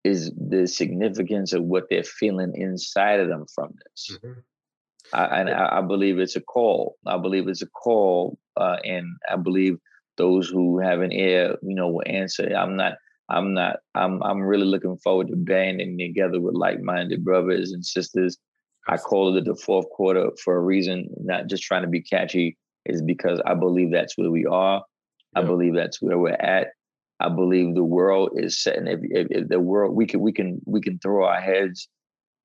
[0.05, 4.17] is the significance of what they're feeling inside of them from this.
[4.17, 4.41] Mm-hmm.
[5.13, 6.97] I, and I, I, believe it's a call.
[7.07, 9.79] I believe it's a call, uh, and I believe
[10.17, 12.55] those who have an ear, you know, will answer.
[12.55, 12.95] I'm not.
[13.29, 13.77] I'm not.
[13.95, 14.23] I'm.
[14.23, 18.39] I'm really looking forward to banding together with like-minded brothers and sisters.
[18.89, 22.57] I call it the fourth quarter for a reason, not just trying to be catchy
[22.87, 24.83] is because I believe that's where we are.
[25.35, 25.43] Yeah.
[25.43, 26.69] I believe that's where we're at.
[27.21, 28.87] I believe the world is setting.
[28.87, 31.89] If, if, if, the world we can we can we can throw our heads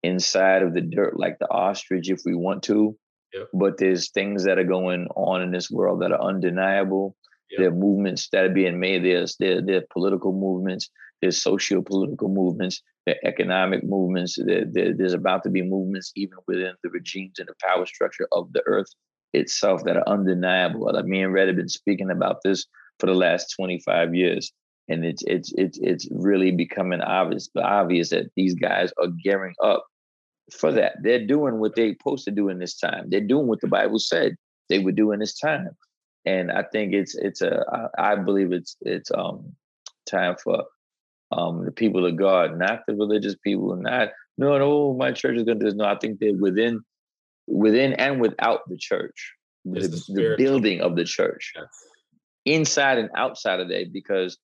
[0.06, 2.98] inside of the dirt like the ostrich if we want to.
[3.34, 3.48] Yep.
[3.54, 7.16] But there's things that are going on in this world that are undeniable.
[7.52, 7.60] Yep.
[7.60, 9.04] There are movements that are being made.
[9.04, 10.90] There's there, there are political movements.
[11.22, 12.82] There's socio-political movements.
[13.06, 14.38] There are economic movements.
[14.44, 18.28] There, there, there's about to be movements even within the regimes and the power structure
[18.32, 18.90] of the earth
[19.34, 20.92] itself that are undeniable.
[20.92, 22.66] Like me and Red have been speaking about this
[23.00, 24.52] for the last 25 years.
[24.88, 29.84] And it's it's it's it's really becoming obvious obvious that these guys are gearing up
[30.52, 30.98] for that.
[31.02, 33.10] They're doing what they're supposed to do in this time.
[33.10, 34.36] They're doing what the Bible said
[34.70, 35.70] they would do in this time.
[36.26, 37.64] And I think it's it's a
[37.98, 39.54] I, I believe it's it's um
[40.10, 40.66] time for
[41.32, 45.44] um the people of God, not the religious people, not no, no, my church is
[45.44, 45.76] gonna do this.
[45.76, 46.82] No, I think they're within
[47.48, 49.34] within and without the church,
[49.66, 51.66] the, the, the, building of the church, yes.
[52.46, 53.94] inside and outside of that.
[53.94, 54.38] Because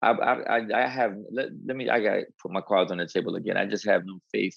[0.00, 3.06] I, I, I have let, let me I got to put my cards on the
[3.06, 3.58] table again.
[3.58, 4.56] I just have no faith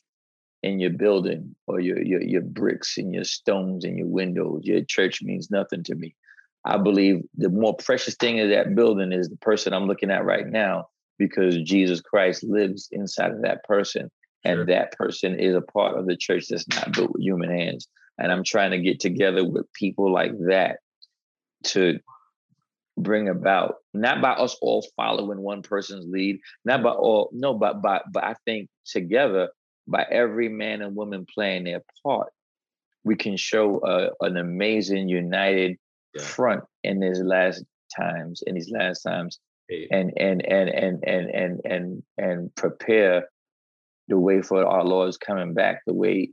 [0.64, 4.62] in your building or your your your bricks and your stones and your windows.
[4.64, 6.16] Your church means nothing to me.
[6.66, 10.26] I believe the more precious thing of that building is the person I'm looking at
[10.26, 10.88] right now
[11.18, 14.12] because Jesus Christ lives inside of that person
[14.44, 14.66] and sure.
[14.66, 17.88] that person is a part of the church that's not built with human hands.
[18.18, 20.80] And I'm trying to get together with people like that
[21.66, 22.00] to
[22.98, 27.82] bring about not by us all following one person's lead, not by all no, but
[27.82, 29.50] by but I think together
[29.90, 32.32] by every man and woman playing their part,
[33.04, 35.78] we can show a, an amazing united
[36.14, 36.24] yeah.
[36.24, 37.64] front in these last
[37.98, 39.88] times, in these last times, hey.
[39.92, 43.30] and, and, and and and and and and prepare
[44.08, 46.30] the way for our Lord's coming back the way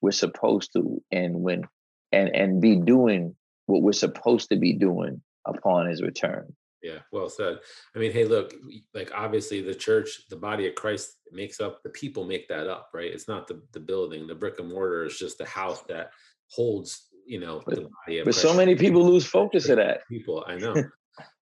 [0.00, 1.64] we're supposed to, and when
[2.12, 3.34] and and be doing
[3.66, 6.54] what we're supposed to be doing upon His return.
[6.84, 7.60] Yeah, well said.
[7.96, 8.52] I mean, hey, look,
[8.92, 12.90] like obviously the church, the body of Christ makes up the people make that up,
[12.92, 13.10] right?
[13.10, 16.10] It's not the the building, the brick and mortar is just the house that
[16.48, 18.42] holds, you know, but, the body of But Christ.
[18.42, 20.02] so many people lose focus of that.
[20.08, 20.74] People, I know.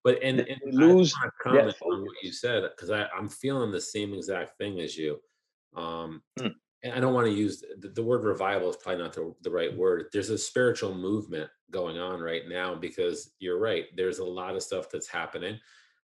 [0.04, 4.58] But and, and lose comment on what you said because I'm feeling the same exact
[4.58, 5.18] thing as you.
[5.74, 9.12] Um, mm and I don't want to use the, the, word revival is probably not
[9.12, 10.06] the, the right word.
[10.12, 13.84] There's a spiritual movement going on right now because you're right.
[13.96, 15.58] There's a lot of stuff that's happening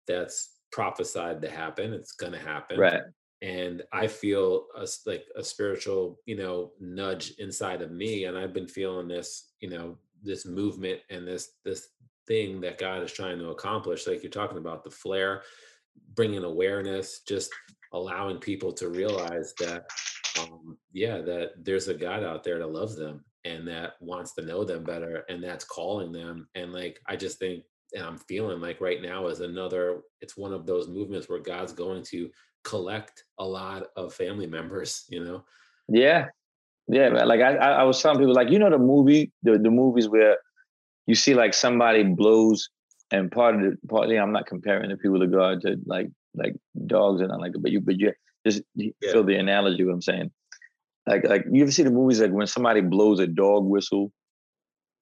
[0.08, 1.94] that's prophesied to happen.
[1.94, 2.80] It's going to happen.
[2.80, 3.02] Right.
[3.42, 8.26] And I feel a, like a spiritual, you know, nudge inside of me.
[8.26, 11.90] And I've been feeling this, you know, this movement and this, this
[12.26, 14.08] thing that God is trying to accomplish.
[14.08, 15.44] Like you're talking about the flare,
[16.16, 17.52] bringing awareness, just
[17.92, 19.86] allowing people to realize that
[20.38, 24.42] um, yeah, that there's a God out there that loves them and that wants to
[24.42, 26.48] know them better and that's calling them.
[26.56, 27.64] And like, I just think,
[27.94, 31.74] and I'm feeling like right now is another, it's one of those movements where God's
[31.74, 32.30] going to
[32.64, 35.44] collect a lot of family members, you know?
[35.88, 36.28] Yeah.
[36.88, 37.28] Yeah, man.
[37.28, 40.38] Like I, I was telling people, like, you know, the movie, the, the movies where
[41.08, 42.70] you see like somebody blows
[43.12, 46.56] and part of the partly I'm not comparing the people to God to like like
[46.88, 48.12] dogs and not like but you but you
[48.46, 48.92] just yeah.
[49.02, 50.32] feel the analogy what I'm saying.
[51.08, 54.12] Like like you ever see the movies like when somebody blows a dog whistle?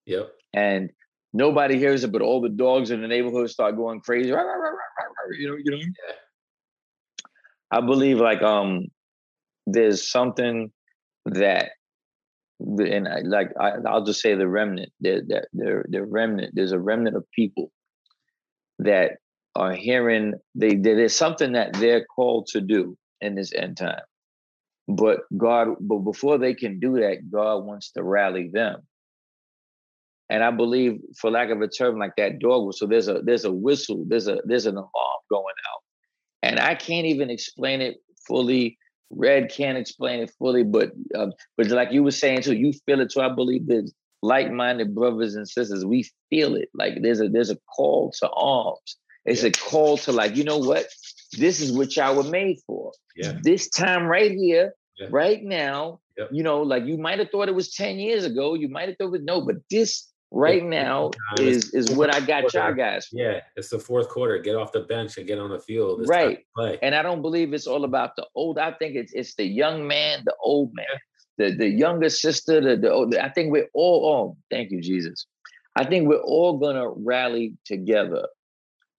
[0.05, 0.31] Yep.
[0.53, 0.89] And
[1.33, 4.29] nobody hears it, but all the dogs in the neighborhood start going crazy.
[4.29, 5.77] You know, you know.
[5.77, 6.15] Yeah.
[7.71, 8.87] I believe like um
[9.65, 10.71] there's something
[11.25, 11.69] that
[12.59, 16.73] and I, like I, will just say the remnant that the, the, the remnant there's
[16.73, 17.71] a remnant of people
[18.79, 19.13] that
[19.55, 24.01] are hearing they there's something that they're called to do in this end time.
[24.87, 28.81] But God, but before they can do that, God wants to rally them.
[30.29, 33.21] And I believe, for lack of a term like that dog whistle, So there's a
[33.21, 35.81] there's a whistle, there's a there's an alarm going out,
[36.41, 37.97] and I can't even explain it
[38.27, 38.77] fully.
[39.09, 43.01] Red can't explain it fully, but um, but like you were saying too, you feel
[43.01, 43.21] it too.
[43.21, 43.91] I believe that
[44.21, 46.69] like-minded brothers and sisters, we feel it.
[46.73, 48.97] Like there's a there's a call to arms.
[49.25, 49.49] It's yeah.
[49.49, 50.85] a call to like, you know what?
[51.37, 52.91] This is what y'all were made for.
[53.15, 53.37] Yeah.
[53.41, 55.07] This time right here, yeah.
[55.09, 56.29] right now, yep.
[56.31, 58.53] you know, like you might have thought it was 10 years ago.
[58.53, 62.41] You might have thought it no, but this right now is is what I got
[62.43, 62.57] quarter.
[62.57, 63.07] y'all guys.
[63.07, 63.17] For.
[63.17, 64.39] Yeah, it's the fourth quarter.
[64.39, 66.01] Get off the bench and get on the field.
[66.01, 66.39] It's right.
[66.81, 68.57] And I don't believe it's all about the old.
[68.57, 70.85] I think it's it's the young man, the old man,
[71.37, 75.27] the the younger sister, the the, old, I think we're all oh, thank you, Jesus.
[75.75, 78.27] I think we're all gonna rally together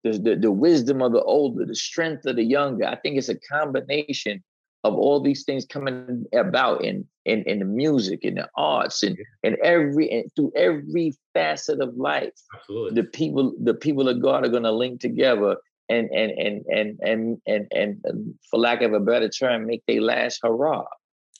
[0.04, 2.86] the, the, the wisdom of the older, the strength of the younger.
[2.86, 4.44] I think it's a combination
[4.84, 9.18] of all these things coming about in in, in the music, in the arts, and
[9.44, 12.34] and every through every facet of life.
[12.56, 13.02] Absolutely.
[13.02, 15.58] The people, the people of God are going to link together
[15.90, 19.84] and and and and and and and, and for lack of a better term, make
[19.88, 20.86] their last hurrah.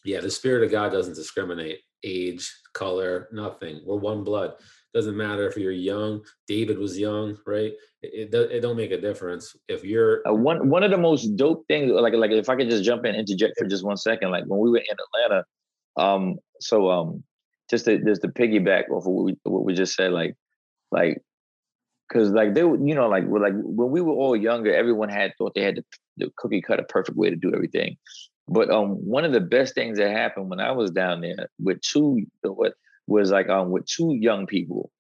[0.06, 3.82] Yeah, the spirit of God doesn't discriminate age, color, nothing.
[3.86, 4.54] We're one blood.
[4.94, 6.22] Doesn't matter if you're young.
[6.48, 7.72] David was young, right?
[8.02, 10.70] It, it, it don't make a difference if you're uh, one.
[10.70, 13.58] One of the most dope things, like like if I could just jump in, interject
[13.58, 14.32] for just one second.
[14.32, 14.98] Like when we were in
[15.30, 15.46] Atlanta,
[15.96, 17.24] um, so um,
[17.70, 20.36] just to just to piggyback off of what we what we just said, like
[20.92, 21.22] like
[22.10, 25.32] because like they you know like we're like when we were all younger, everyone had
[25.38, 25.86] thought they had the,
[26.18, 27.96] the cookie cut a perfect way to do everything.
[28.50, 31.80] But um, one of the best things that happened when I was down there with
[31.82, 32.74] two what
[33.12, 34.92] was like um with two young people.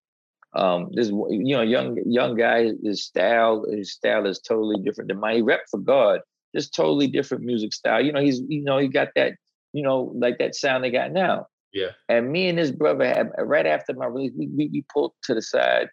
[0.54, 5.20] Um, this you know young young guy, his style his style is totally different than
[5.20, 5.36] mine.
[5.38, 6.20] He rep for God,
[6.56, 8.04] just totally different music style.
[8.04, 9.34] You know he's you know he got that
[9.74, 11.48] you know like that sound they got now.
[11.74, 11.92] Yeah.
[12.10, 15.34] And me and his brother had right after my release, we, we, we pulled to
[15.34, 15.88] the side.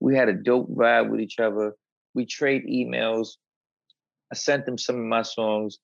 [0.00, 1.74] We had a dope vibe with each other.
[2.14, 3.30] We trade emails.
[4.32, 5.78] I sent him some of my songs.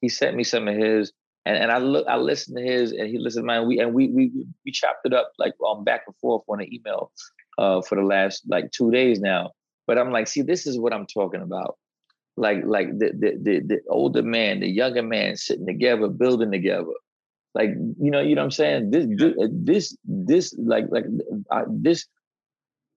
[0.00, 1.12] He sent me some of his
[1.46, 3.66] and and I look, I listened to his, and he listened to mine.
[3.68, 4.32] We and we we
[4.64, 7.12] we chopped it up like um back and forth on an email,
[7.56, 9.52] uh, for the last like two days now.
[9.86, 11.78] But I'm like, see, this is what I'm talking about.
[12.36, 16.92] Like like the the the, the older man, the younger man sitting together, building together.
[17.54, 18.90] Like you know, you know what I'm saying.
[18.90, 19.06] This
[19.48, 21.04] this this like like
[21.50, 22.06] uh, this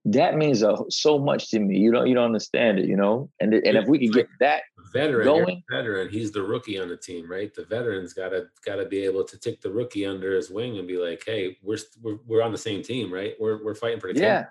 [0.06, 1.78] that means uh, so much to me.
[1.78, 3.30] You don't you don't understand it, you know.
[3.40, 6.98] And and if we could get that veteran, going, veteran, he's the rookie on the
[6.98, 7.54] team, right?
[7.54, 10.78] The veteran's got to got to be able to take the rookie under his wing
[10.78, 13.34] and be like, hey, we're we're, we're on the same team, right?
[13.40, 14.46] We're we're fighting for the yeah.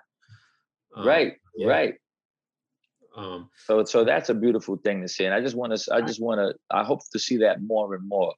[0.95, 1.67] Um, right, yeah.
[1.67, 1.95] right.
[3.15, 6.01] Um, so so that's a beautiful thing to see, and I just want to I
[6.01, 8.33] just want to I hope to see that more and more.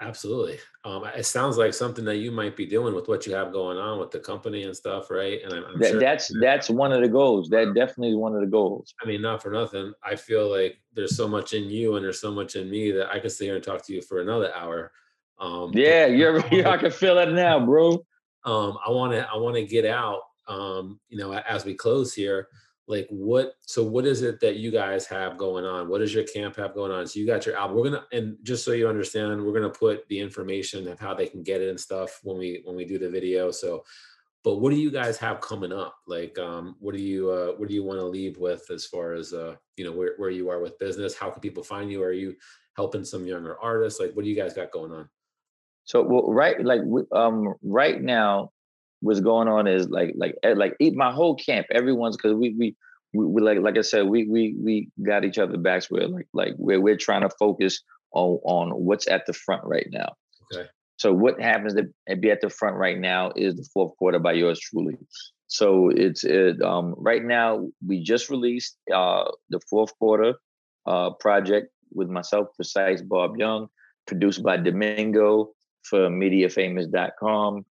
[0.00, 0.58] Absolutely.
[0.84, 3.78] Um, it sounds like something that you might be doing with what you have going
[3.78, 5.40] on with the company and stuff, right?
[5.42, 7.48] And I'm, I'm that, sure that's that's one of the goals.
[7.48, 8.94] That definitely is one of the goals.
[9.02, 9.94] I mean, not for nothing.
[10.04, 13.08] I feel like there's so much in you and there's so much in me that
[13.10, 14.92] I could sit here and talk to you for another hour.
[15.38, 18.04] Um, yeah, you're, I can feel it now, bro.
[18.44, 20.20] Um, I want to I want to get out.
[20.46, 22.48] Um, you know, as we close here,
[22.88, 25.88] like what so what is it that you guys have going on?
[25.88, 27.06] What does your camp have going on?
[27.06, 30.06] So you got your album we're gonna and just so you understand we're gonna put
[30.08, 32.98] the information of how they can get it and stuff when we when we do
[32.98, 33.84] the video so
[34.46, 35.96] but what do you guys have coming up?
[36.06, 39.14] Like um what do you uh what do you want to leave with as far
[39.14, 41.16] as uh you know where, where you are with business?
[41.16, 42.00] How can people find you?
[42.04, 42.36] Are you
[42.76, 43.98] helping some younger artists?
[43.98, 45.08] Like what do you guys got going on?
[45.82, 48.52] So well right like um right now
[49.00, 52.54] what's going on is like like eh, like eat my whole camp everyone's because we,
[52.58, 52.74] we
[53.12, 56.28] we we like like I said we we we got each other backs where like
[56.32, 57.82] like we're we're trying to focus
[58.12, 60.14] on on what's at the front right now.
[60.54, 60.68] Okay.
[60.98, 64.32] So what happens to be at the front right now is the fourth quarter by
[64.32, 64.96] yours truly.
[65.46, 70.34] So it's it, um, right now we just released uh, the fourth quarter
[70.86, 73.68] uh, project with myself, Precise Bob Young,
[74.06, 77.64] produced by Domingo for MediaFamous.com.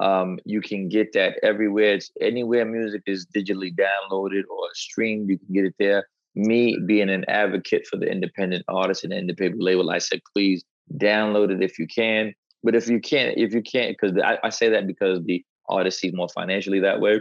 [0.00, 1.94] Um, you can get that everywhere.
[1.94, 5.28] It's anywhere music is digitally downloaded or streamed.
[5.28, 6.06] You can get it there.
[6.34, 10.64] Me being an advocate for the independent artist and independent label, I said, please
[10.96, 12.32] download it if you can.
[12.62, 15.98] But if you can't, if you can't, because I, I, say that because the artist
[15.98, 17.20] sees more financially that way.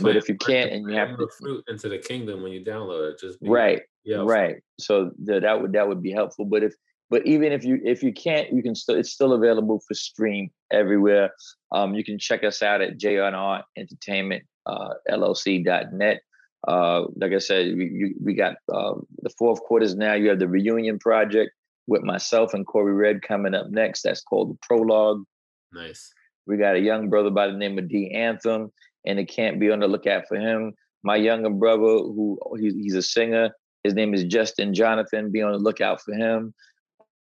[0.00, 3.12] but if you can't and you have to fruit into the kingdom when you download
[3.12, 4.56] it, just right, yeah, right.
[4.78, 6.44] So the, that would that would be helpful.
[6.44, 6.74] But if
[7.10, 10.50] but even if you if you can't, you can still it's still available for stream
[10.70, 11.30] everywhere.
[11.72, 16.20] Um, you can check us out at JNR Entertainment uh, LLC.net.
[16.66, 20.14] Uh, like I said, we you, we got uh, the fourth quarters now.
[20.14, 21.52] You have the reunion project
[21.86, 24.02] with myself and Corey Red coming up next.
[24.02, 25.24] That's called the Prologue.
[25.72, 26.12] Nice.
[26.46, 28.70] We got a young brother by the name of D Anthem,
[29.06, 30.74] and it can't be on the lookout for him.
[31.02, 33.50] My younger brother, who he's, he's a singer,
[33.84, 35.30] his name is Justin Jonathan.
[35.30, 36.52] Be on the lookout for him.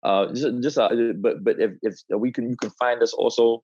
[0.03, 3.63] Uh, just, just uh, but but if, if we can, you can find us also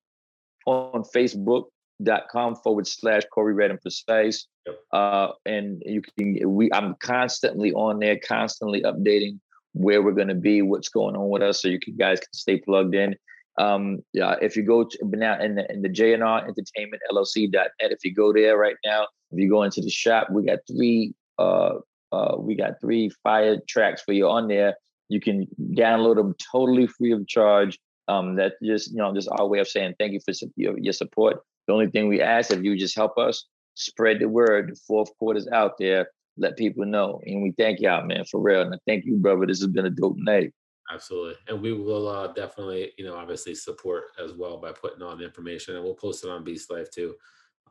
[0.65, 4.47] on Facebook.com forward slash Corey Red and Precise.
[4.65, 4.79] Yep.
[4.93, 9.39] Uh, and you can we I'm constantly on there, constantly updating
[9.73, 12.33] where we're going to be, what's going on with us, so you can, guys can
[12.33, 13.15] stay plugged in.
[13.57, 17.99] Um, yeah, if you go to now in the in the JNR Entertainment LLC.net, if
[18.05, 21.79] you go there right now, if you go into the shop, we got three uh
[22.13, 24.75] uh we got three fire tracks for you on there
[25.09, 27.77] you can download them totally free of charge.
[28.07, 30.93] Um, that just you know just our way of saying thank you for your, your
[30.93, 31.41] support.
[31.67, 33.45] The only thing we ask if you just help us
[33.75, 34.71] spread the word.
[34.71, 36.09] The fourth quarter's out there.
[36.37, 38.61] Let people know, and we thank y'all, man, for real.
[38.61, 39.45] And I thank you, brother.
[39.45, 40.53] This has been a dope night.
[40.91, 45.17] Absolutely, and we will uh, definitely, you know, obviously support as well by putting on
[45.17, 47.15] the information, and we'll post it on Beast Life too.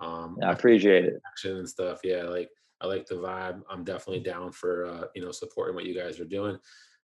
[0.01, 1.15] Um, I appreciate it.
[1.27, 2.25] Action and stuff, yeah.
[2.25, 3.63] Like I like the vibe.
[3.69, 6.59] I'm definitely down for uh, you know supporting what you guys are doing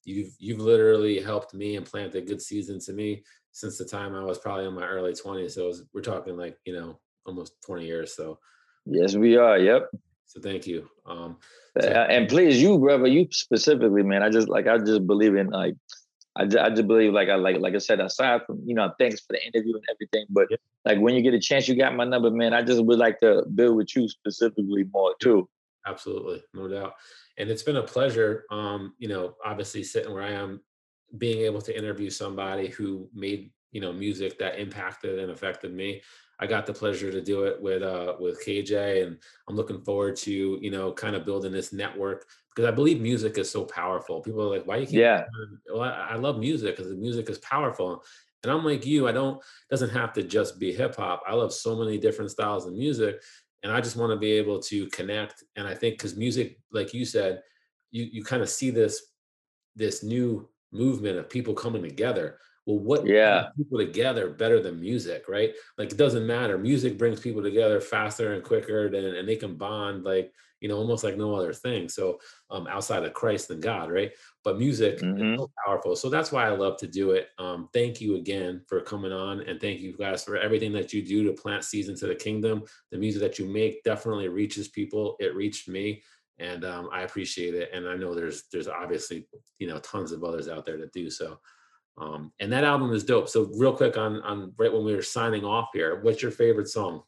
[0.05, 4.15] you've you've literally helped me and planted a good season to me since the time
[4.15, 5.51] I was probably in my early 20s.
[5.51, 8.15] So was, we're talking like, you know, almost 20 years.
[8.15, 8.39] So
[8.85, 9.57] yes, we are.
[9.57, 9.89] Yep.
[10.25, 10.89] So thank you.
[11.05, 11.37] Um,
[11.79, 14.23] so, and please, you, brother, you specifically, man.
[14.23, 15.75] I just like I just believe in like
[16.35, 18.91] I just, I just believe like I like like I said, aside from you know,
[18.99, 20.47] thanks for the interview and everything, but
[20.85, 22.53] like when you get a chance, you got my number, man.
[22.53, 25.47] I just would like to build with you specifically more too.
[25.85, 26.93] Absolutely, no doubt
[27.37, 30.61] and it's been a pleasure um you know obviously sitting where i am
[31.17, 36.01] being able to interview somebody who made you know music that impacted and affected me.
[36.39, 40.15] I got the pleasure to do it with uh with kj and i'm looking forward
[40.17, 44.21] to you know kind of building this network because i believe music is so powerful.
[44.21, 45.23] People are like why you keep yeah.
[45.71, 48.03] well, I, I love music because the music is powerful
[48.43, 51.77] and i'm like you i don't doesn't have to just be hip-hop i love so
[51.77, 53.21] many different styles of music
[53.63, 56.93] and i just want to be able to connect and i think because music like
[56.93, 57.41] you said
[57.91, 59.13] you you kind of see this
[59.75, 62.39] this new movement of people coming together.
[62.65, 63.47] Well what yeah.
[63.57, 65.53] people together better than music right?
[65.77, 66.57] Like it doesn't matter.
[66.57, 70.31] Music brings people together faster and quicker than and they can bond like
[70.63, 72.17] you know almost like no other thing so
[72.49, 74.11] um outside of christ and god right
[74.43, 75.33] but music mm-hmm.
[75.33, 78.61] is so powerful so that's why i love to do it um thank you again
[78.67, 81.89] for coming on and thank you guys for everything that you do to plant seeds
[81.89, 86.01] into the kingdom the music that you make definitely reaches people it reached me
[86.39, 87.69] and um, I appreciate it.
[87.73, 89.27] And I know there's there's obviously
[89.59, 91.39] you know tons of others out there that do so.
[91.97, 93.29] Um, and that album is dope.
[93.29, 96.67] So real quick on on right when we were signing off here, what's your favorite
[96.67, 97.03] song?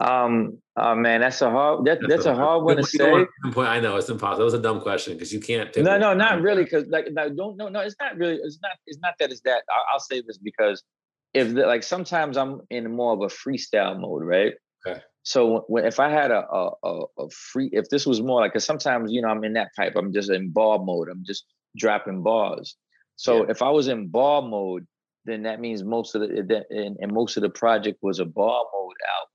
[0.00, 1.84] Um, oh man, that's a hard.
[1.84, 3.26] That, that's, that's a hard one to say.
[3.52, 4.38] Point, I know it's impossible.
[4.38, 5.74] That was a dumb question because you can't.
[5.76, 6.64] No, no, not really.
[6.64, 7.80] Because like, no, don't no, no.
[7.80, 8.38] It's not really.
[8.42, 8.72] It's not.
[8.86, 9.30] It's not that.
[9.30, 9.62] It's that.
[9.70, 10.82] I'll, I'll say this because
[11.34, 14.54] if the, like sometimes I'm in more of a freestyle mode, right?
[14.86, 15.00] Okay.
[15.22, 18.64] So when, if I had a, a a free, if this was more like, cause
[18.64, 19.94] sometimes you know I'm in that type.
[19.96, 21.08] I'm just in bar mode.
[21.08, 21.44] I'm just
[21.76, 22.76] dropping bars.
[23.16, 23.50] So yeah.
[23.50, 24.86] if I was in bar mode,
[25.26, 28.64] then that means most of the and, and most of the project was a bar
[28.72, 29.31] mode album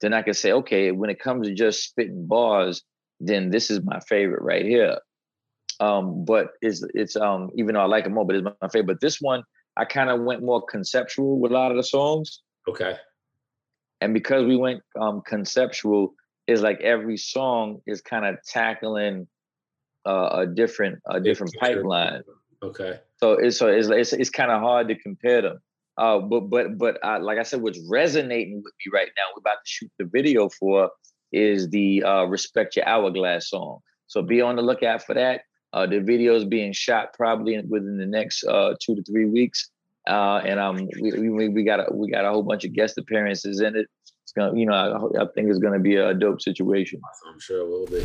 [0.00, 2.82] then I can say, okay, when it comes to just spitting bars,
[3.20, 4.98] then this is my favorite right here.
[5.80, 8.86] Um, but it's it's um even though I like it more, but it's my favorite.
[8.86, 9.42] But this one,
[9.76, 12.42] I kind of went more conceptual with a lot of the songs.
[12.68, 12.96] Okay.
[14.00, 16.14] And because we went um conceptual,
[16.46, 19.26] is like every song is kind of tackling
[20.06, 22.22] uh, a different a different pipeline.
[22.62, 23.00] Okay.
[23.18, 25.58] So it's so it's it's, it's kind of hard to compare them.
[25.98, 29.40] Uh, but but but uh, like I said, what's resonating with me right now, we're
[29.40, 30.90] about to shoot the video for,
[31.32, 33.80] is the uh, "Respect Your Hourglass" song.
[34.06, 35.42] So be on the lookout for that.
[35.72, 39.70] Uh, the video is being shot probably within the next uh, two to three weeks,
[40.06, 42.98] uh, and um, we, we, we got a, we got a whole bunch of guest
[42.98, 43.86] appearances in it.
[44.36, 47.00] It's gonna, you know, I, I think it's gonna be a dope situation.
[47.26, 48.04] I'm sure it will be.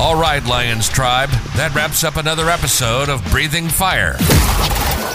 [0.00, 4.16] All right, Lions Tribe, that wraps up another episode of Breathing Fire.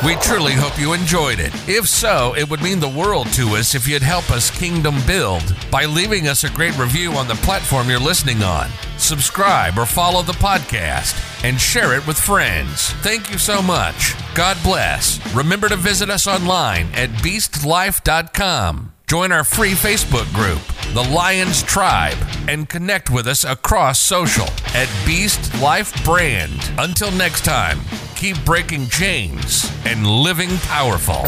[0.06, 1.52] We truly hope you enjoyed it.
[1.68, 5.44] If so, it would mean the world to us if you'd help us kingdom build
[5.70, 8.70] by leaving us a great review on the platform you're listening on.
[8.98, 12.92] Subscribe or follow the podcast and share it with friends.
[13.02, 14.14] Thank you so much.
[14.34, 15.20] God bless.
[15.36, 18.94] Remember to visit us online at beastlife.com.
[19.08, 20.60] Join our free Facebook group,
[20.94, 22.18] The Lions Tribe,
[22.50, 26.70] and connect with us across social at Beast Life Brand.
[26.78, 27.80] Until next time,
[28.18, 31.24] keep breaking chains and living powerful.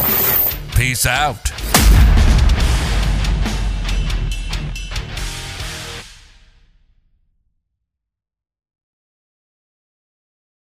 [0.76, 1.50] Peace out.